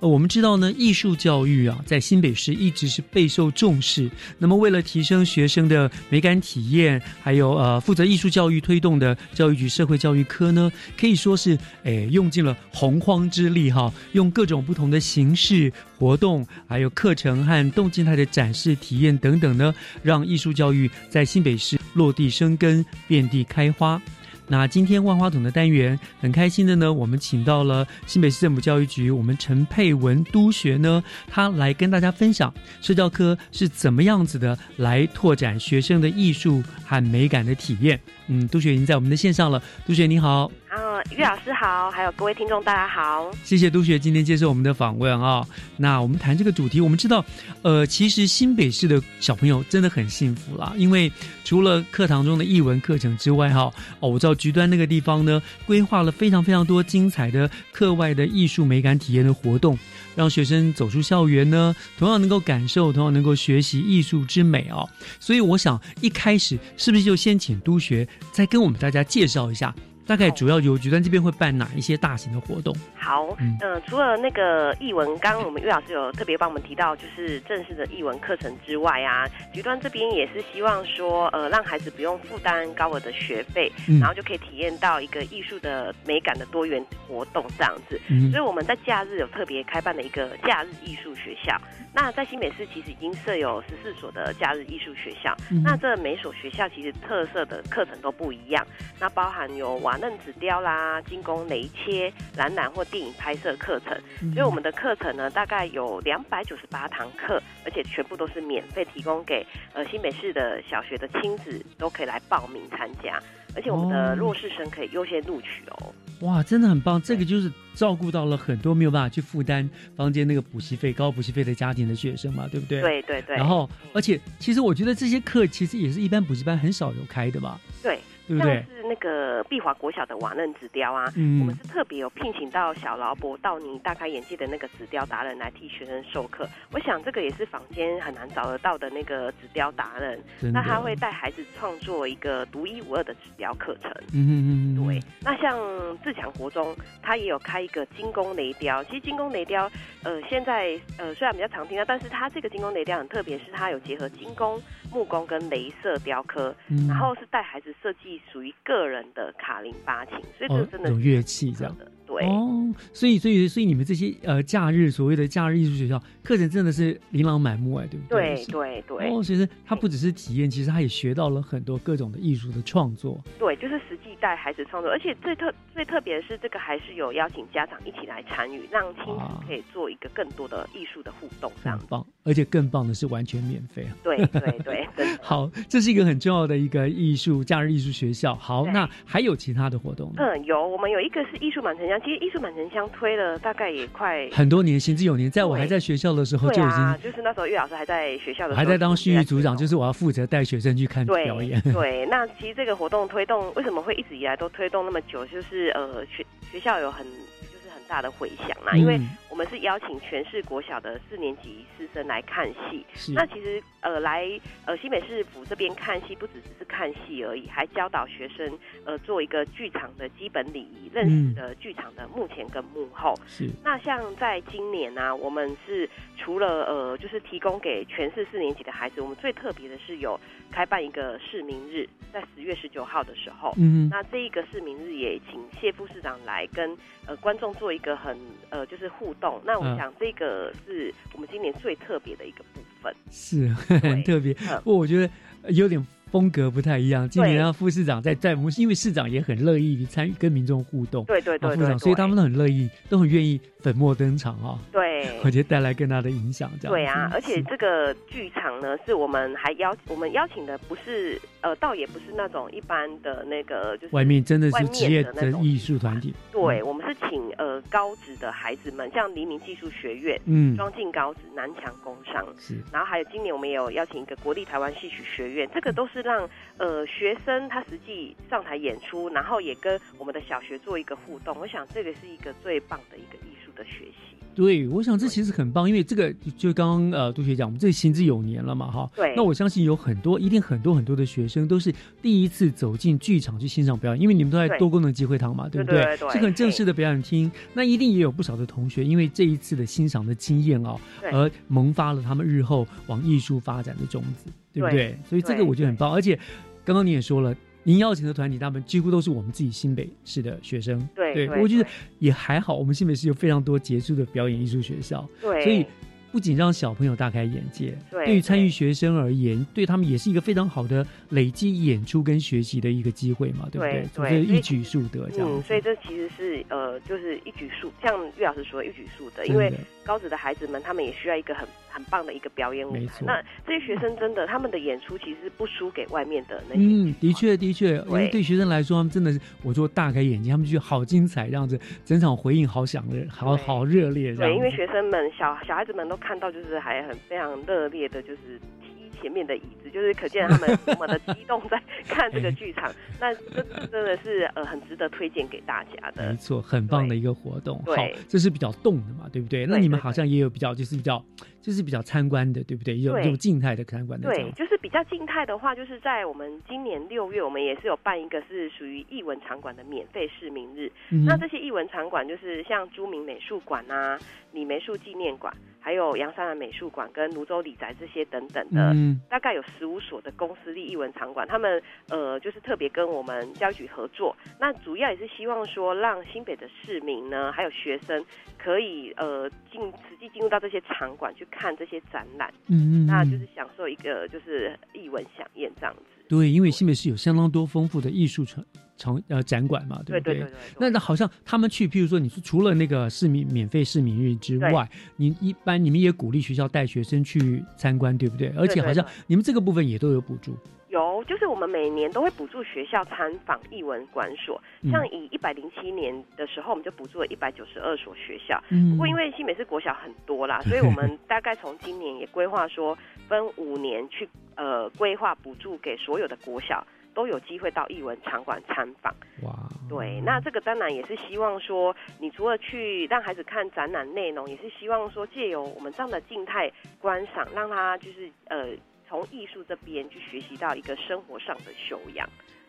[0.00, 4.10] 呃，我们知道呢，艺术教育啊，在新北市一直是备受重视。
[4.36, 15.72] 那么，为了提升学生的美感体验，还有呃，负责艺术教育推动的教育局社会教育科呢，可以说是诶，用尽了洪荒之力哈，用各种不同的形式。
[15.98, 24.00] 活动还有课程和动静态的展示体验等等呢，让艺术教育在新北市落地生根、遍地开花。
[24.48, 38.00] 那今天万花筒的单元很开心的呢，我们请到了新北市政府教育局我们陈佩文督学呢，他来跟大家分享社教科是怎么样子的来拓展学生的艺术和美感的体验。
[38.28, 40.48] 嗯，督学已经在我们的线上了，督学你好。
[40.76, 43.30] 啊，岳老师好，还有各位听众大家好。
[43.42, 45.42] 谢谢督学今天接受我们的访问啊。
[45.78, 47.24] 那我们谈这个主题，我们知道，
[47.62, 51.10] 呃，其实新北市的小朋友真的很幸福啦，因为
[51.44, 59.78] 除了课堂中的译文课程之外，哈，哦，我知道局端那个地方呢，规划了非常非常多精彩的课外的艺术美感体验的活动，
[60.14, 64.86] 让学生走出校园呢，同样能够感受，同样能够学习艺术之美哦。
[65.18, 69.74] 所以我想一开始是不是就先请督学再跟我们大家介绍一下？
[70.06, 72.74] 大概主要有局端这边会办哪一些大型的活动？
[72.94, 88.00] 好，嗯，除了那个译文，刚刚我们岳老师有特别帮我们提到，就是正式的译文课程之外啊，局端这边也是希望说，呃，让孩子不用负担高额的学费，然后就可以体验到一个艺术的美感的多元活动这样子。
[88.30, 91.60] 所以我们在假日有特别开办了一个假日艺术学校。
[91.92, 98.66] 那在新北市其实已经设有十四所的假日艺术学校，那这每所学校其实特色的课程都不一样，
[99.00, 103.96] 那包含有瓦楞纸雕啦、精工雷切、展览或电影拍摄课程，
[104.34, 113.18] 所以我们的课程呢大概有两百九十八堂课，而且全部都是免费提供给呃新北市的小学的亲子都可以来报名参加，
[113.54, 115.94] 而且我们的弱势生可以优先录取哦。
[116.20, 117.00] 哇，真的很棒！
[117.00, 122.82] 这个就是照顾到了很多没有办法去负担房间那个补习费、高补习费的家庭的学生嘛，对不对？
[122.82, 123.36] 对对对。
[123.36, 127.58] 然后，而且其实我觉得这些课其实也是一般补习班很少有开的吧？
[127.82, 128.64] 对，对不对？
[128.68, 136.48] 是那个碧华国小的瓦楞纸雕啊，嗯我们是特别有聘请到小劳勃到你大开眼界的那个纸雕达人来替学生授课。
[136.72, 140.20] 我想这个也是坊间很难找得到的那个纸雕达人，
[140.52, 143.90] 那他会带孩子创作一个独一无二的纸雕课程。
[144.12, 145.58] 嗯嗯嗯，对，那像
[146.02, 148.82] 自强国中，他也有开一个精工雷雕。
[148.84, 149.70] 其实精工雷雕，
[150.02, 154.60] 呃，现在呃虽然比较常听到，但是它这个精工雷雕很特别，是它有结合精工、
[154.92, 161.90] 木工跟镭射雕刻，嗯然后是带孩子设计属于个人的卡林巴琴，所以这真的哦有乐器这样的。
[162.06, 162.24] 对。
[162.24, 173.20] 哦，所以所以所以你们这些呃假日所谓的假日艺术学校课程真的是琳琅满目哎，对不对对对对哦，其实他不只是体验，其实他也学到了很多各种的艺术的创作。
[173.38, 181.86] 对，就是实际带孩子创作，而且最特最特别的是，这个还是有邀请家长一起来参与，让亲子可以做一个更多的艺术的互动，这样很。
[181.86, 183.94] 棒，而且更棒的是完全免费啊！
[184.02, 185.22] 对对对， 真的。
[185.22, 188.34] 好，这是一个很重要的一个艺术假日艺术学校。
[188.34, 190.14] 好，那还有其他的活动吗？
[190.18, 201.60] 嗯，有，我们有一个是艺术满城乡，其实艺术满城乡推了大概也快很多年，行之有年，在我还在学校的时候就已经，啊，就是那时候岳老师还在学校的时候，还在当训育组长，就是我要负责带学生去看表演。
[201.72, 205.24] 对，那其实这个活动推动为什么会一直以来都推动那么久？
[205.26, 209.00] 就是呃，学学校有很就是很大的回响啦，嗯因为
[209.36, 213.12] 我们是邀请全市国小的四年级师生来看戏是。
[213.12, 214.26] 那其实呃来
[214.64, 223.14] 呃新北市府这边看戏，不只只是看戏而已，还教导学生呃做一个剧场的基本礼仪，认识的剧场的幕前跟幕后。
[223.26, 230.18] 是那像在今年呢、我们是除了呃，就是提供给全市四年级的孩子，我们最特别的是有
[230.50, 236.74] 开办一个市民日，在十月十九号的时候，嗯那这一个市民日也请谢副市长来跟
[237.06, 238.18] 呃观众做一个很
[238.48, 239.25] 呃就是互动。
[239.44, 239.76] 那我嗯。
[239.76, 242.94] 想这个是我们今年最特别的一个部分。
[243.10, 243.48] 是
[243.80, 244.56] 很特别，嗯。
[244.64, 245.10] 不过我觉得
[245.42, 245.84] 呃有点
[246.16, 247.06] 风格不太一样。
[247.06, 254.58] 今年让副市长在在我们，因为市长也很乐意参与跟民众互动，对对对啊副市长，所以他们都很乐意，都很愿意粉墨登场啊。
[254.72, 254.96] 对。
[255.22, 270.56] 我觉得带来更大的影响，这样对啊，而且这个剧场呢，是我们还邀我们邀请的不是呃，倒也不是那种一般的那个就是外面真的是职业的艺术团体，对，我们是请呃高职的孩子们，像黎明技术学院、嗯。
[270.56, 281.36] 庄敬高职、南强工商，是，然后还有今年我们也有邀请一个国立台湾戏曲学院，这个都是让呃学生他实际上台演出，然后也跟我们的小学做一个互动。
[281.40, 284.15] 我想这个是一个最棒的一个艺术的学习。
[284.36, 288.90] 对，我想这其实很棒，因为这个就刚刚呃杜学讲，我们这行之有年了嘛，哈。
[288.94, 297.32] 对那我相信有很多，一定很多很多的学生都是第一次走进剧场去欣赏表演，因为你们都在多功能集会堂嘛，对不对对对是很正式的表演厅。
[297.54, 300.78] 那一定也有不少的同学，因为这一次的欣赏的经验哦，
[301.10, 304.76] 而萌发了他们日后往艺术发展的种子，对不对？
[304.76, 306.14] 对所以这个我觉得很棒，而且
[306.62, 307.34] 刚刚你也说了。
[307.66, 310.88] 您邀请的团体，他们几乎都是我们自己新北市的学生。
[310.94, 311.66] 对对不过就是
[311.98, 312.54] 也还好。
[312.54, 315.66] 我们新北市有非常多杰出的表演艺术学校，对所以
[316.12, 323.72] 不仅让小朋友大开眼界，对于参与学生而言，对他们也是一个非常好的累积演出跟学习的一个机会嘛，对不对？
[323.72, 329.52] 对对所以一举数得这样嗯，所以这其实是呃，就是一举数，像岳老师说的一举数得，因为
[329.86, 333.04] 高职的孩子们他们也需要一个很很棒的一个表演舞台。
[333.06, 336.60] 那这些学生真的他们的演出其实是不输给外面的那些。
[336.60, 348.55] 嗯，的确的确，因为对对学生来说，他们真的是我就大开眼界，他们就觉得好精彩，这样子，整场回应好响热，好好热烈对，因为学生们小小孩子们都看到，就是还很非常热烈的，就是踢
[349.00, 352.72] 前面的椅子， 就是可见他们多么的激动在看这个剧场。
[353.00, 356.16] 那这这真的是呃很值得推荐给大家的没。
[356.16, 357.62] 错，很棒的一个活动。
[357.64, 359.46] 对好，这是比较动的嘛，对不对？
[359.46, 361.02] 那你们好像也有比较，就是比较，
[361.40, 362.78] 就是比较参观的，对不对？
[362.78, 364.30] 有对有静态的参观的对，。
[364.32, 370.70] 就是比较静态的话，就是在我们今年六月，我们也是有办一个是属于艺文场馆的免费市民日。
[370.90, 373.98] 嗯那这些艺文场馆就是像朱明美术馆啊、
[374.36, 379.00] 李梅树纪念馆，还有杨山兰美术馆跟泸州李宅这些等等的，嗯。
[379.08, 388.04] 大概有十五所的公司立艺文场馆，他们呃就是特别跟我们教育局合作，那主要也是希望说让新北的市民呢，还有学生
[388.36, 392.86] 可以呃进实际进入到这些场馆去看这些展览，嗯嗯嗯。
[392.86, 395.95] 那就是享受一个就是艺文飨宴这样子。
[396.08, 398.44] 对，因为新北市有相当多丰富的艺术场
[398.76, 400.24] 场呃展馆嘛，不对对对？
[400.24, 408.32] 对那那好像他们去，譬如说，你说除了那个市民免费市民日之外，你一般你们也鼓励学校带学生去参观，对不对？
[408.36, 410.36] 而且好像你们这个部分也都有补助。
[410.68, 414.70] 有，就是我们每年都会补助学校参访艺文馆所，嗯。
[414.70, 418.42] 像以一百零七年的时候，我们就补助了一百九十二所学校。
[418.50, 418.72] 嗯。
[418.72, 422.76] 不过因为新北市国小很多啦，所以我们 大概从今年也规划说
[423.08, 426.66] 分五年去呃规划补助给所有的国小。
[426.96, 428.90] 都有机会到艺文场馆参访。
[429.22, 429.30] 哇，
[429.68, 436.50] 对，那这个当然也是希望说，你除了去让孩子看展览内容，也是希望说借由我们这样的静态
[436.80, 438.46] 观赏，让他就是呃
[438.88, 442.08] 从艺术这边去学习到一个生活上的修养。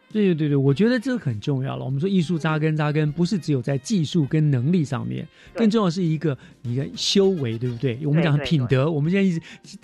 [0.09, 1.83] 对对对对，我觉得这个很重要了。
[1.83, 7.99] 我们说艺术扎根扎根，不是只有在技术跟能力上面，更重要是一个你的修为，对不对？
[8.05, 9.41] 我们讲品德，我们现在一直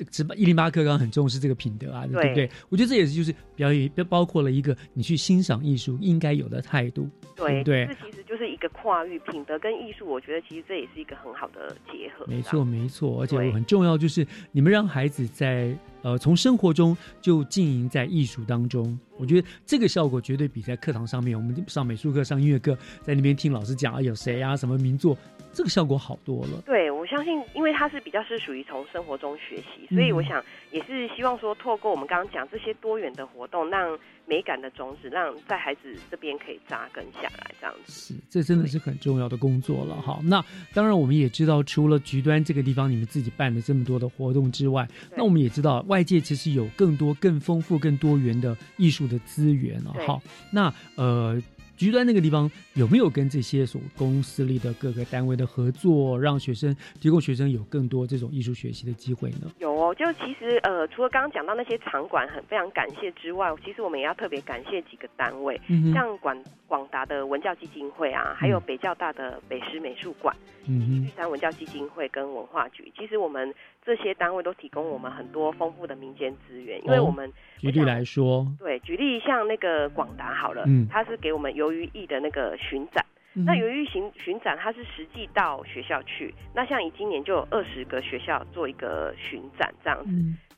[0.09, 2.49] 只一零八课刚很重视这个品德啊，对不对？
[2.69, 7.85] 我觉得这也是就是表演，包括了一个你去欣赏艺术应该有的态度，对不对？
[7.85, 12.25] 这其实就是一个跨域品德跟艺术，我觉得其实这也是一个很好的结合。
[12.27, 15.77] 没错没错，而且很重要就是你们让孩子在。
[16.03, 25.17] 呃，从生活中就浸淫在艺术当中，我觉得这个效果绝对比在课堂上面，我们上美术课、上音乐课，在那边听老师讲啊，有谁啊，什么名作，
[25.53, 26.61] 这个效果好多了。
[26.65, 33.97] 对，我相信，因为它是比较是属于从生活中学习，所以我想也是希望说，透过我们刚刚讲这些多元的活动，让。
[34.25, 40.17] 美感的种子，让在孩子这边可以扎根下来，这样子是，这真的是很重要的工作了哈。
[40.23, 40.41] 那
[40.73, 50.17] 当然，我们也知道，除了局端这个地方你们自己办了这么多的活动之外，那我们也知道外界其实有更多、更丰富、更多元的艺术的资源了哈。
[50.49, 51.37] 那呃。
[51.75, 59.51] 局端那个地方有没有跟这些所公司立的各个单位的合作，让学生提供学生有更多这种艺术学习的机会呢？
[59.59, 66.35] 有哦，就其实呃，除了刚刚讲到那些场馆很非常感谢之外，其实我们也要特别感谢几个单位，嗯像广
[66.67, 70.35] 广达的文教基金会啊，还有北教大的北师美术馆，
[70.67, 73.53] 嗯，玉山文教基金会跟文化局，其实我们。
[73.85, 83.05] 这些单位都提供我们很多丰富的民间资源，因为我们举例来说，对，举例像那个广达好了，嗯，它是给我们由于艺的那个巡展，
[83.45, 90.09] 那由于巡巡展它是实际到学校去，那像以今年就有二十个学校做一个巡展这样子，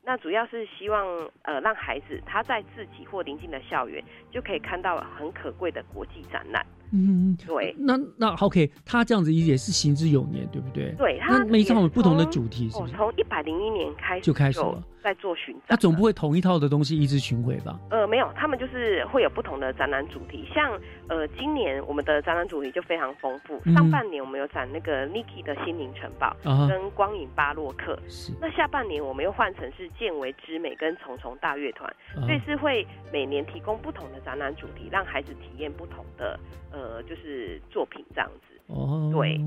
[0.03, 1.03] 那主要是希望
[1.41, 6.64] 呃让孩子他在自己或邻近的校园就可以看到很可贵的国际展览。
[6.91, 10.93] 嗯，对，那那 OK，他这样子也是行之有年，对不对？
[10.97, 12.93] 对，那每一场有不同的主题，是不是？
[12.93, 14.81] 从一百零一年开始就开始了。
[15.05, 17.79] 在做巡展，他总不会同一套的东西一直巡回吧？
[17.91, 20.47] 呃，没有，他们就是会有不同的展览主题。
[20.51, 20.71] 像
[21.07, 23.61] 呃，今年我们的展览主题就非常丰富。
[23.75, 26.36] 上半年我们有展那个 Niki 的心灵城堡
[26.67, 27.95] 跟光影巴洛克，
[28.41, 32.83] 那下半年我们又换成是见为之美跟重重大乐团，所以是会
[33.13, 36.39] 每年提供不同的展览主题，让孩子体验不同的
[36.71, 38.53] 呃，就是作品这样子。
[38.67, 39.39] 哦，对，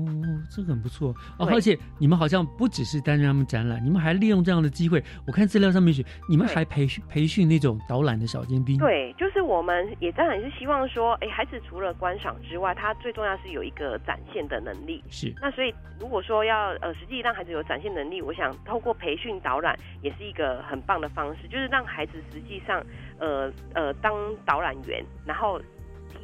[0.49, 1.45] 这个很不错哦。
[1.51, 5.03] 而且你们好像不只是担任他们展览，你们还利用这样的机会。
[5.27, 8.77] 我看资料上面写，你们还培训培训那种导览的小尖兵。
[8.77, 15.03] 对，就是我们也当然是希望说，哎，孩子除了观赏之外，他最重要是有一个展现的能力。
[15.09, 15.33] 是。
[15.41, 22.81] 那所以如果说要呃实际让孩子有展现能力，我想透过培训导览也是一个很棒的方式，就是让孩子实际上
[23.19, 24.13] 呃呃当
[24.45, 25.59] 导览员，然后。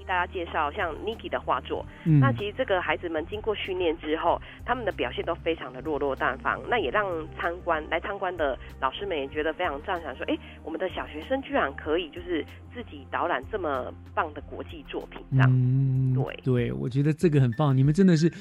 [0.06, 7.06] 大家介绍像 Niki 的画作，那其实这个孩子们经过训练之后，他们的表现都非常的落落大方，那也让
[7.38, 18.32] 参观来参观的老师们也觉得非常赞赏，说，哎，我们的小学生居然可以就是自己导览这么棒的国际作品，这样，嗯对，对，我觉得这个很棒，你们真的是，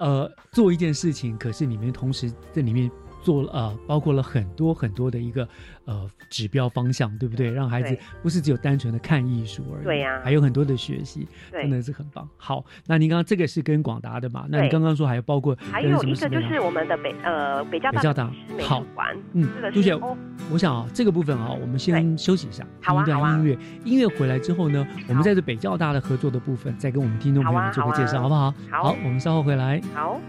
[0.00, 2.90] 呃，做一件事情，可是你们同时在里面。
[3.26, 5.48] 做了呃，包括了很多很多的一个
[5.84, 7.50] 呃指标方向，对不对？
[7.50, 12.28] 让孩子不是只有单纯的看艺术而已，对呀，还有很多的学习，真的是很棒。
[12.36, 14.46] 好，那您刚刚这个是跟广达的嘛？
[14.48, 18.30] 那你刚刚说还有包括还有一个就是我们的北呃北教北教大
[18.62, 19.92] 好玩，嗯，朱姐，
[20.52, 28.54] 我想啊这个部分啊，我们先休息一下，听一段音乐，音乐回来之后呢，我们在这北交大的合作的部分，再跟我们听众朋友们做个介绍，好不好？
[28.70, 29.80] 好，我们稍后回来。
[29.92, 30.20] 好。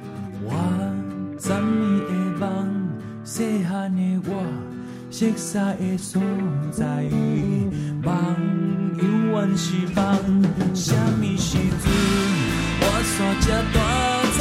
[3.27, 4.41] 细汉的我，
[5.11, 6.21] 熟悉的所
[6.71, 6.85] 在，
[8.01, 8.13] 梦
[8.97, 9.03] 永
[9.33, 9.99] 远是梦。
[10.73, 11.91] 什么时阵
[12.79, 13.77] 我煞这大
[14.37, 14.39] 灾？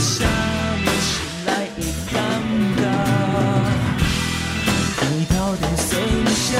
[0.00, 0.26] 什
[0.82, 1.14] 么心
[1.46, 1.78] 内会
[2.10, 2.12] 感
[2.74, 2.82] 觉？
[4.98, 5.86] 回头在算
[6.34, 6.58] 声，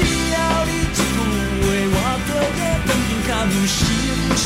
[0.00, 0.98] 只要你一句
[1.92, 3.30] 话，我就会放心甘
[3.66, 3.78] 心
[4.36, 4.44] 是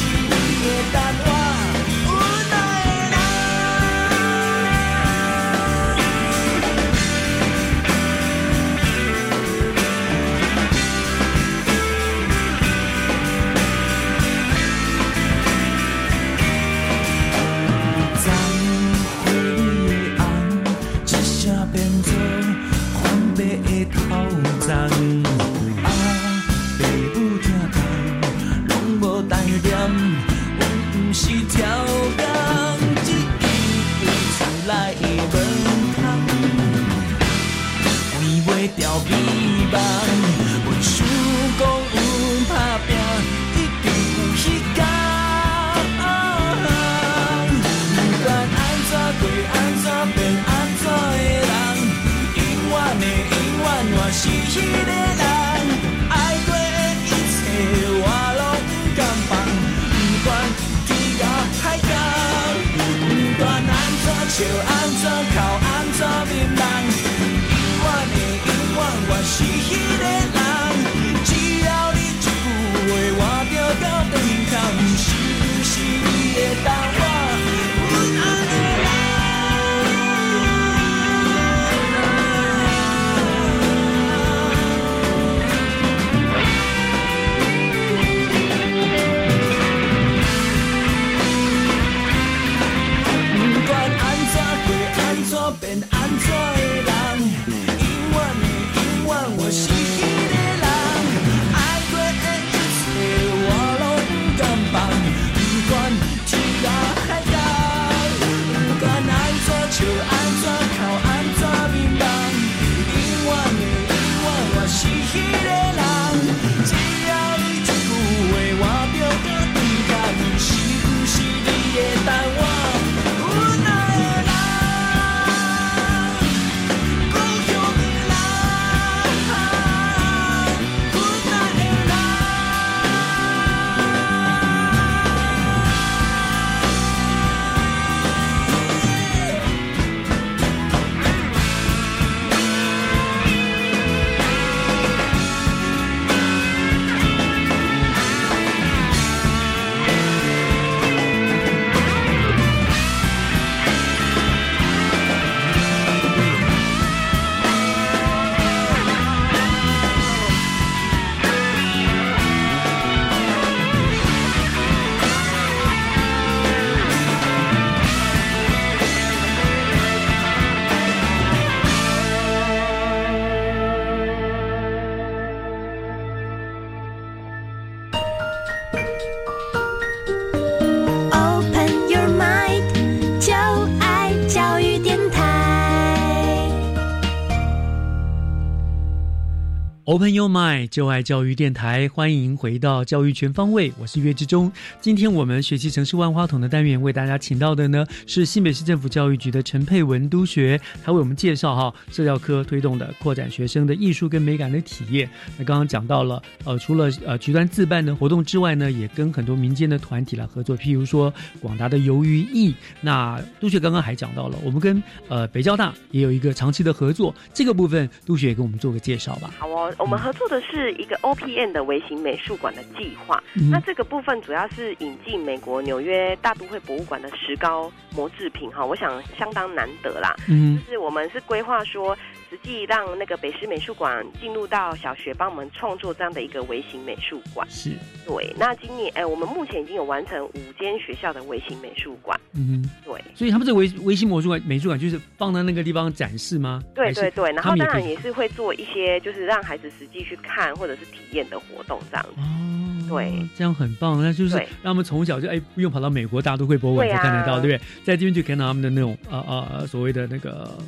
[189.95, 194.51] Open Your Mind，就爱教育电台，欢迎回到教育全方位，我是岳志忠。
[194.81, 205.09] 今天我们学习城市万花筒的单元，为大家请到的呢是新北市政府教育局的陈佩文督学，他为我们介绍哈社教科推动的扩展学生的艺术跟美感的体验。
[205.39, 212.53] 那刚刚讲到了，呃，除了呃局端自办的活动之外呢，也跟很多民间的团体来合作，譬如说广达的游于艺。
[212.81, 219.33] 那督学刚刚还讲到了，我们跟呃北交大也有一个长期的合作，这个部分督学也给我们做个介绍吧。
[219.39, 219.47] 好
[219.79, 223.23] 哦，我们合作的是一个 OPN 的微型美术馆的计划。
[223.35, 230.17] 嗯那这个部分主要是引进美国纽约大都会博物馆的石膏模制品哈，我想相当难得啦。
[230.27, 231.95] 嗯就是我们是规划说，
[232.35, 237.47] 实际让那个北师美术馆进入到小学，帮我们创作这样的一个微型美术馆。
[237.49, 237.71] 是，
[238.05, 238.35] 对。
[238.37, 242.19] 那今年，哎，我们目前已经有完成五间学校的微型美术馆。
[242.33, 242.71] 嗯哼。
[242.85, 243.05] 对。
[243.15, 246.61] 所以他们这个微微型美术馆美术馆就是放在那个地方展示吗？
[246.75, 252.21] 对对对，然后当然也是会做一些就是让孩子实际去看或者是体验的活动这样子。
[252.21, 253.13] 哦对。
[253.37, 257.85] 这样很棒，那就是让他们从小就哎不用跑到美国大都会博物馆才看得到，对不对？
[257.85, 260.59] 在这边就看到他们的那种呃呃所谓的那个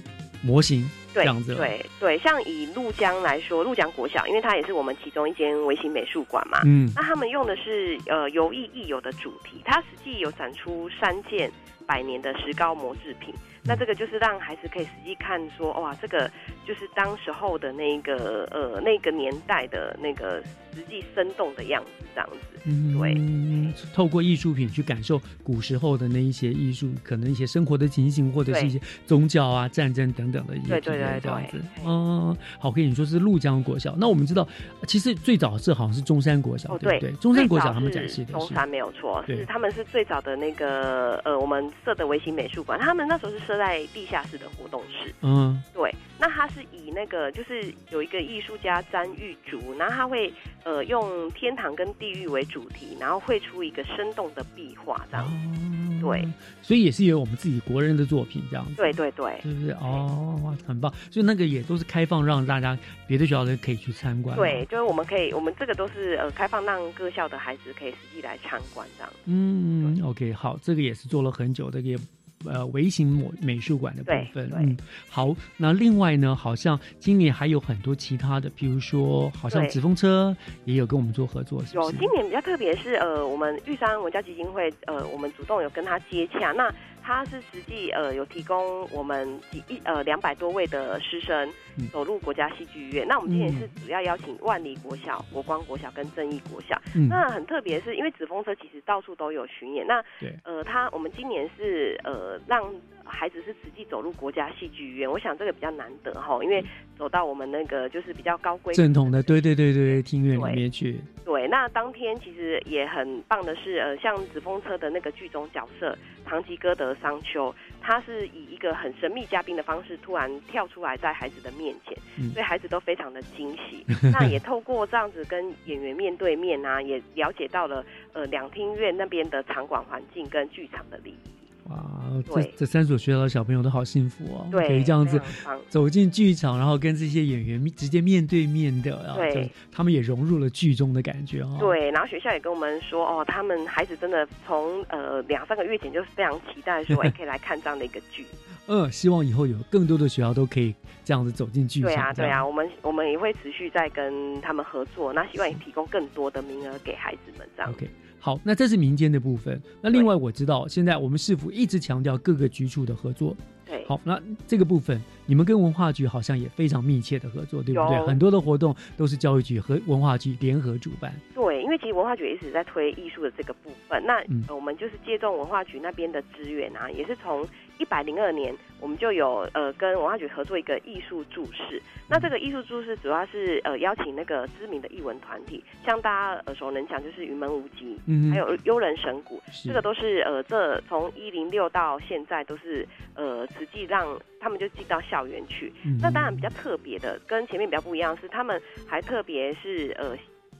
[0.42, 1.54] 模型这对样子。
[1.54, 11.50] 对对，像以鹭江来说，鹭江国小，因为它也是我们其中一间微型美术馆嘛，嗯那他们用的是呃游艺艺游的主题，它实际有展出三件
[11.86, 13.34] 百年的石膏模制品。
[13.68, 16.30] 那这个就是让孩子可以实际看说，哇，这个
[16.64, 20.40] 就是当时候的那个呃那个年代的那个
[20.72, 22.55] 实际生动的样子，这样子。
[22.66, 31.84] 嗯，对，透过艺术品去感受古时候的那一些艺术，可能一些生活的情形，或者是一些宗教啊、战争等等的一些对对对验这样子对。
[31.84, 33.94] 哦，好，可以你说是陆江国小。
[33.96, 34.46] 那我们知道，
[34.86, 37.12] 其实最早是好像是中山国小，对对？
[37.12, 45.14] 中山国小他们展示的是中山没有错，是他们是最早的那个呃，我们设的微型美术馆，他们那时候是设在地下室的活动室。
[45.22, 50.32] 嗯对，那他是以那个就是有一个艺术家詹玉竹，然后他会
[50.66, 56.02] 呃用天堂跟地狱为主题，然后绘出一个生动的壁画这样子。
[56.02, 56.28] 对，
[56.60, 58.74] 所以也是有我们自己国人的作品这样子。
[58.74, 59.70] 对对对，是不是？
[59.80, 60.92] 哦，哇，很棒！
[61.10, 64.36] 所以那个也都是开放让大家别的学校的可以去参观。
[64.36, 69.12] 对，就是我们可以，我们这个都是呃开放让各校的孩子可以实际来参观这样。
[69.24, 71.96] 嗯，OK，好，这个也是做了很久的也。
[72.44, 74.76] 呃，微型美美术馆的部分，嗯，
[75.08, 75.34] 好。
[75.56, 81.90] 那另外呢，好像今年还有很多其他的，比如说，好像纸风车也有跟我们做合作，有。
[81.92, 86.72] 今年比较特别是，呃，我们玉山文教基金会，呃，我们主动有跟他接洽，那。
[87.08, 91.48] 他是实际呃有提供我们几一呃两百多位的师生
[91.92, 93.06] 走入国家戏剧院。
[93.06, 96.80] 那我们今年是主要邀请万里国小、国光国小跟正义国小。
[97.08, 99.86] 那很特别是因为纸风车其实到处都有巡演。
[99.86, 100.02] 那
[100.44, 102.64] 呃他我们今年是呃让。
[103.08, 106.60] 孩子是实际走入国家戏剧院，我想这个比较难得哈，因为
[106.98, 110.98] 走到我们那个就是比较高规正统的，对对对对，庭院里面去。
[111.24, 117.54] 对，那当天其实也很棒的是，呃，像纸风车的那个剧中角色唐吉诃德商丘，
[117.86, 121.96] 他是以一个很神秘嘉宾的方式突然跳出来在孩子的面前，
[122.32, 123.86] 所以孩子都非常的惊喜。
[124.12, 131.35] 那也透过这样子跟演员面对面啊，也了解到了呃两厅院那边的场馆环境跟剧场的礼仪。
[131.68, 135.20] 哇，这这三所学校的小朋友都好幸福哦，可以这样子
[135.68, 141.56] 走进剧场，然后跟这些演员直接面对面的，对，他们也融入了剧中的感觉哦。
[141.58, 148.24] 对，然后学校也跟我们说，哦，他们孩子真的从呃两三个月前就非常期待说， 哎可以来看这样的一个剧。
[148.68, 151.88] 嗯，希望以后有更多的学校都可以这样子走进剧场。
[151.88, 157.72] 对啊，对啊，我们我们也会持续在跟他们合作，那希望也提供更多的名额给孩子们这样。
[157.72, 157.88] OK。
[158.18, 159.62] 好，那这是民间的部分。
[159.80, 163.34] 那另外我知道，现在我们市府一直强调各个局处的合作。
[163.64, 168.06] 对，好，那这个部分，你们跟文化局好像也非常密切的合作，对不对？
[168.06, 171.12] 很多的活动都是教育局和文化局联合主办。
[171.34, 174.22] 对，因为其实文化局一直在推艺术的这个部分，那
[174.54, 177.44] 我们就是借重文化局那边的资源啊，也是从。
[177.78, 181.78] 一百零二年，我们就有呃跟文化局合作一个艺术注释。
[182.08, 195.70] 那这个艺术注释主要是呃邀请那个知名的艺文团体，像大家耳熟能详就是云门舞集，嗯，还有幽人神谷，这个都是呃这从一零六到现在都是呃实际让他们就进到校园去。
[196.00, 198.58] 那当然比较特别的，跟前面比较不一样是，他们
[198.88, 200.16] 还特别是呃。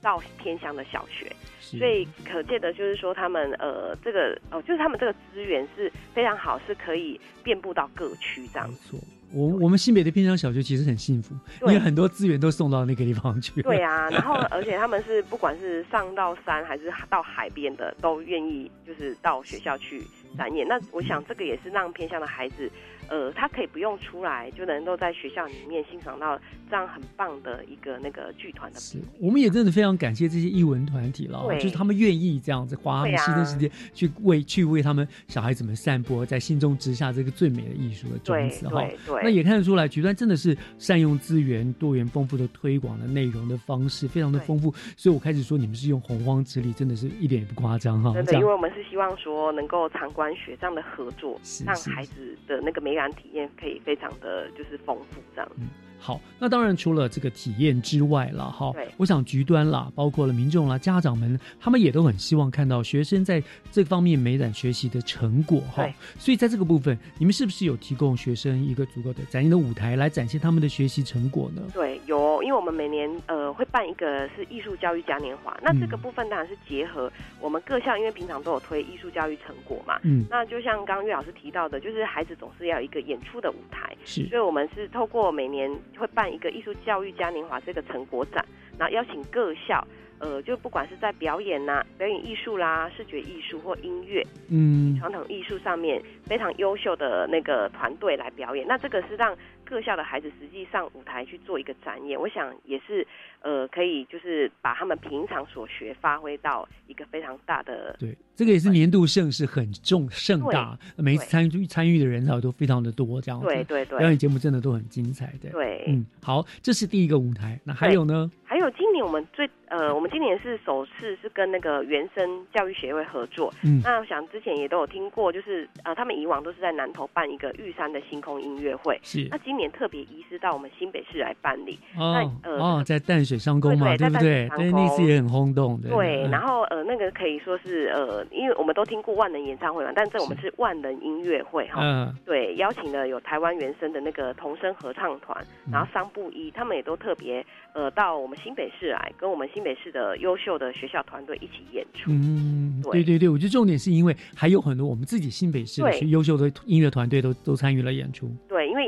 [0.07, 8.69] 到偏乡的小学，所以可见的就是说，他们呃，这个哦，就是他们这个资源是非常好，是可以遍布到各区这样。
[8.69, 9.01] 没错，
[9.33, 13.61] 我我们新北的偏乡小学其实很幸福，因为很多资源都送到那个地方去。
[13.63, 20.01] 对啊，然后而且他们是不管是上到山还是到海边的，都愿意就是到学校去
[20.39, 20.65] 展演。
[20.69, 22.71] 那我想这个也是让偏乡的孩子。
[23.09, 26.39] 呃，他可以不用出来，就能够在学校里面欣赏到
[26.69, 28.81] 这样很棒的一个那个剧团的。
[28.81, 38.83] 是，我们也真的非常感谢这些艺文团体了，就是他们愿意这样子花他们牺牲时间去为去为他们小孩子们散播在心中植下这个最美的艺术的种子哈。
[39.23, 44.75] 那也看得出来，局端真的是善用资源、多元丰富的推广的内容的方式，非常的丰富。
[44.97, 48.13] 所以我开始说，你们是用洪荒之力，真的是一点也不夸张哈。
[48.15, 52.96] 真的，因为我们是希望说能够参观学这样的合作，让孩子的那个美。
[52.97, 55.51] 感体验可以非常的就是丰富这样。
[55.99, 63.43] 好，那当然除了这个体验之外了哈，我想局端啦，包括了民众啦、家长们，他们也都很希望看到学生在
[63.73, 65.89] 这方面美展学习的成果哈。
[66.19, 71.63] 所以在这个部分，你们是不是有提供学生一个足够的展现的舞台来展现他们的学习成果呢？
[71.73, 79.99] 对，有，因为我们每年呃会办一个是艺术教育嘉年华，那这个部分当然是结合我们各校，因为平常都有推艺术教育成果嘛。
[80.03, 85.69] 嗯，那就像刚刚岳老师提到的，就是孩子总是要有一个演出的舞台，是，所以我们是透过每年。
[85.99, 88.45] 会办一个艺术教育嘉年华这个成果展，
[88.78, 89.87] 然后邀请各校，
[90.18, 98.66] 呃，就不管是在表演呐、表演艺术啦、视觉艺术或音乐，嗯，传统艺术上面非常优秀的那个团队来表演。
[98.66, 99.37] 那这个是让
[99.67, 103.07] 各校的孩子实际上舞台去做一个展演，我想也是。
[103.43, 107.95] 呃，可以就是把他们平常所学发挥到一个非常大的。
[107.97, 113.47] 对，这个也是年度盛事，很重盛大，每一次参与参与的人潮都非常的多，这样子。
[113.47, 115.51] 对对对，表演节目真的都很精彩的。
[115.51, 118.29] 对，嗯，好，这是第一个舞台，那还有呢？
[118.45, 123.53] 还有今年我们最呃，我们今年是首次是跟那个原生教育协会合作。
[123.62, 128.99] 嗯，那我想之前也都有听过，就是呃，他们以往都是在南头办一个玉山的星空音乐会。
[129.05, 129.29] 是。
[129.31, 131.79] 那今今年特别移师到我们新北市来办理。
[131.97, 134.47] 哦那呃哦，在淡水商工嘛，对不对？
[134.55, 135.89] 对，那次也很轰动的。
[135.89, 141.81] 对，嗯然后呃，那个可以说是呃，因为我们都听过万能演唱会嘛，但这我们是万能音乐会哈。
[141.81, 147.43] 嗯对，邀请了有台湾原声的那个童声合唱团，嗯然后桑布一，他们也都特别
[147.73, 152.11] 呃到我们新北市来，跟我们新北市的优秀的学校团队一起演出。
[152.11, 158.31] 嗯，对对对对，我觉得重点是因为还有很多我们自己新北市的对优秀的音乐团队都都参与了演出。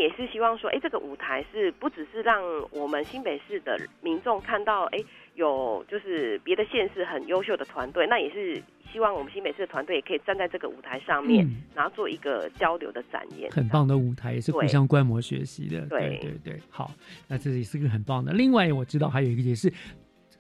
[0.09, 4.99] 也是希望说，哎，这个舞台是不只是让我们新北市的民众看到，哎，
[5.35, 13.51] 有就是别的县市很优秀的团队，那也是希望我们新北市的团队也可以站在这个舞台上面，嗯然后做一个交流的展演。
[13.51, 15.83] 很棒的舞台，也是互相观摩学习的。
[15.83, 16.91] 对对对对，好，
[17.27, 18.33] 那这也是个很棒的。
[18.33, 19.71] 另外，我知道还有一个也是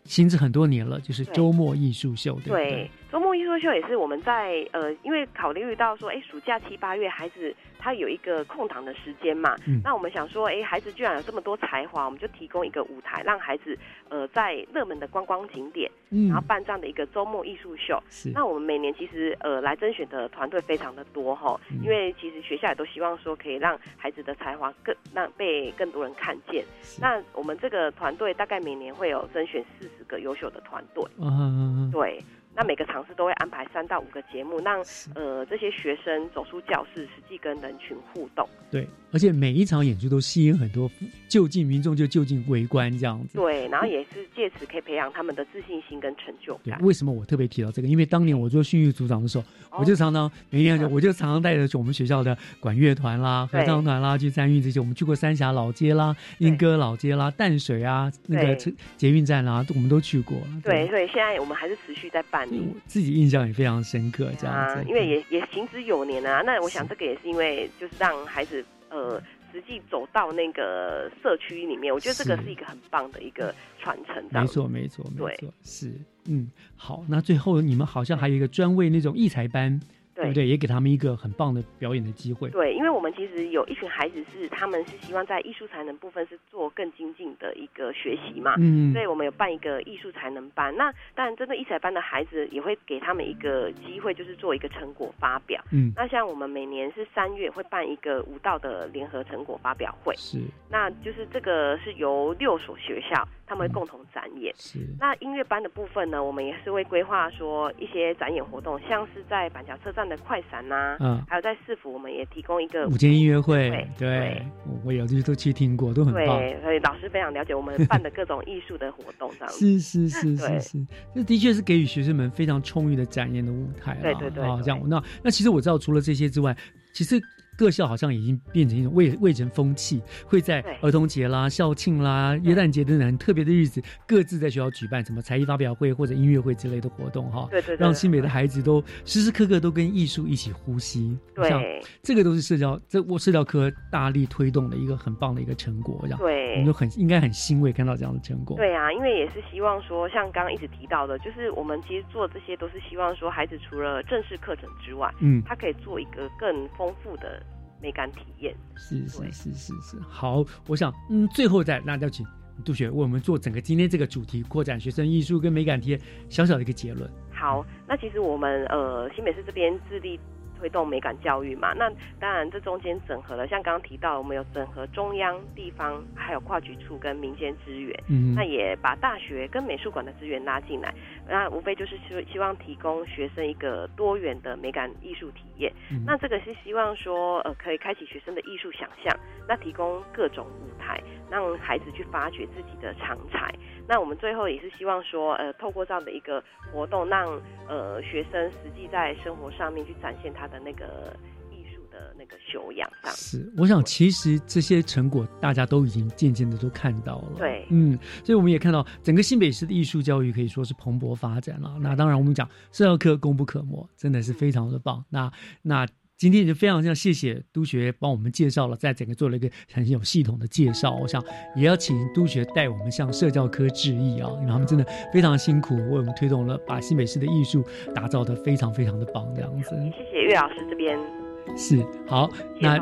[0.05, 2.71] 行之很多年了，就是周末艺术秀，对不对？
[2.71, 13.77] 对，周末艺术秀也是我们在呃，因为考虑到说，哎，暑假七八月孩子他有一个空档的时间嘛，嗯那我们想说，哎，孩子居然有这么多才华，我们就提供一个舞台，让孩子
[14.11, 17.99] 呃在热门的观光景点，嗯然后办这样的一个周末艺术秀。
[18.11, 26.63] 是那我们每年其实呃来甄选的团队非常的多哈，嗯因为其实学校也都希望说可以让孩子的才华更让被更多人看见。
[27.01, 31.03] 那我们这个团队大概每年会有甄选四十个优秀的团队。
[31.19, 32.23] 嗯，对，
[32.59, 34.85] 那每个场次都会安排三到五个节目，让
[35.15, 38.49] 呃这些学生走出教室，实际跟人群互动。
[38.69, 40.91] 对，而且每一场演出都吸引很多
[41.29, 43.39] 就近民众就就近围观这样子。
[43.39, 46.81] 对，然后也是借此可以培养他们的自信心跟成就对感，。
[46.83, 47.89] 为什么我特别提到这个？
[47.89, 54.79] 因为当年我做训育组长的时候，哦我就常常每年嗯 我就常常带着我们学校的管乐团啦、合唱团啦去参与这些。
[54.81, 60.37] 我们去过三峡老街啦、莺歌老街啦、淡水啊那个对车捷运站啦，我们都去过。
[60.63, 62.63] 对，所以现在我们还是持续在办理。
[62.87, 66.43] 自己印象也非常深刻，这样啊子。，因为也也行之有年啊。
[66.45, 69.21] 那我想这个也是因为就是让孩子呃
[69.53, 74.23] 实际走到那个社区里面，我觉得这个是是一个很棒的一个传承。
[74.31, 75.93] 没错，没错，没错，是
[76.27, 77.03] 嗯，好。
[77.09, 79.81] 那最后你们好像还有一个专为那种异才班，
[80.19, 80.47] 对不对？
[80.47, 82.51] 也给他们一个很棒的表演的机会。
[82.51, 90.75] 对，因为我们其实有一群孩子是他们是希望在艺术才能部分是做更精进的一个学习嘛，嗯所以我们有办一个艺术才能班。
[90.77, 95.63] 那当然，真的艺才班的孩子也会给他们一个机会，就是做一个成果发表。
[95.71, 104.55] 嗯那像我们每年是三月会办一个舞蹈的联合成果发表会，是那就是这个是由六所学校他们会共同展演。
[104.57, 104.79] 是。
[104.99, 111.25] 那音乐班的部分呢，我们也是会规划说一些展演活动，像是在板桥车站的快闪呐、嗯。
[111.29, 114.47] 还有在市府，我们也提供一个午间音乐会对，对，
[114.85, 116.39] 我有去都去听过，都很棒。
[116.39, 119.49] 对，所以老师非常了解我们办的各种艺术的活动，这样。
[119.53, 119.79] 子。
[119.79, 124.81] 是是 是是是，这的确是给予学生们非常充裕的展演的舞台啦对对对啊，对这样。
[124.89, 126.57] 那那其实我知道，除了这些之外，
[126.93, 127.21] 其实
[127.59, 141.19] 各校好像已经变成一种未未成风气，会在儿童节啦、校庆啦、耶诞节等等很特别的日子，各自在学校举办什么才艺发表会或者音乐会之类的活动哈，对对对让新北的孩子都时时刻刻都跟艺术一起呼吸。
[141.35, 141.49] 对。
[141.49, 141.61] 像
[142.01, 146.19] 这个都是社交这我社交科大力推动的一个很棒的一个成果，这样。
[146.21, 146.53] 对。
[146.53, 148.57] 我们都很应该很欣慰看到这样的成果。
[148.57, 155.43] 对啊，因为也是希望说，像刚刚一直提到的，就是我们其实做这些都是希望说，孩子除了正式课程之外，嗯。
[155.45, 157.43] 他可以做一个更丰富的
[157.81, 158.55] 美感体验。
[158.77, 162.27] 是是是是是，好，我想嗯，最后再那就请
[162.65, 167.09] 杜雪为我们做整个今天这个主题扩展学生艺术跟美感体验小小的一个结论。
[167.33, 170.19] 好，那其实我们呃新北市这边致力
[170.59, 171.89] 推动美感教育嘛，那
[172.19, 180.93] 当然这中间整合了，像刚刚提到，我们有整合中央、地方，还有跨局处跟民间资源，嗯那也把大学跟美术馆的资源拉进来，
[181.29, 185.73] 那无非就是希希望提供学生一个多元的美感艺术体验。
[185.91, 191.01] 嗯那这个是希望说，呃，可以开启学生的艺术想象，那提供各种舞台，
[191.31, 193.55] 让孩子去发掘自己的长才。
[193.89, 197.27] 那我们最后也是希望说，呃，透过这样的一个活动，让
[197.67, 201.17] 呃学生实际在生活上面去展现他的那个
[201.51, 202.87] 艺术的那个修养。
[203.07, 207.33] 是，我想其实这些成果大家都已经渐渐的都看到了。
[207.39, 211.77] 对嗯，所以我们也看到整个新北市的艺术教育可以说是蓬勃发展了。
[211.81, 215.03] 那当然，我们讲社教课功不可没，真的是非常的棒。
[215.09, 215.33] 那
[215.63, 215.87] 那。
[216.19, 220.95] 今天也非常非常谢谢督学帮我们介绍了，在整个做了一个很有系统的介绍。
[220.97, 221.23] 我想
[221.55, 227.65] 也要请督学带我们向社教科致意啊，因为他们真的非常辛苦，为我们推动了把新北市的艺术
[227.95, 229.71] 打造的非常非常的棒，这样子。
[229.97, 230.99] 谢谢岳老师这边
[231.57, 232.29] 是好，
[232.61, 232.79] 那。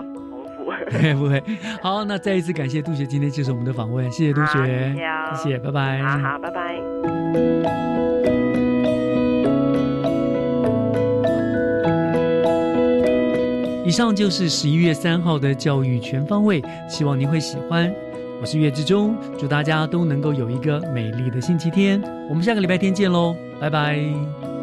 [1.14, 1.40] 不会，
[1.80, 8.35] 好，那再一次感谢督学今天接受我们的访问，谢谢杜好学，谢谢哦谢谢，拜拜，好好，拜拜。
[13.86, 17.94] 以上就是十一月三号的教育全方位，希望您会喜欢。
[18.40, 22.02] 我是月之中，祝大家都能够有一个美丽的星期天。
[22.28, 24.55] 我们下个礼拜天见喽，拜拜。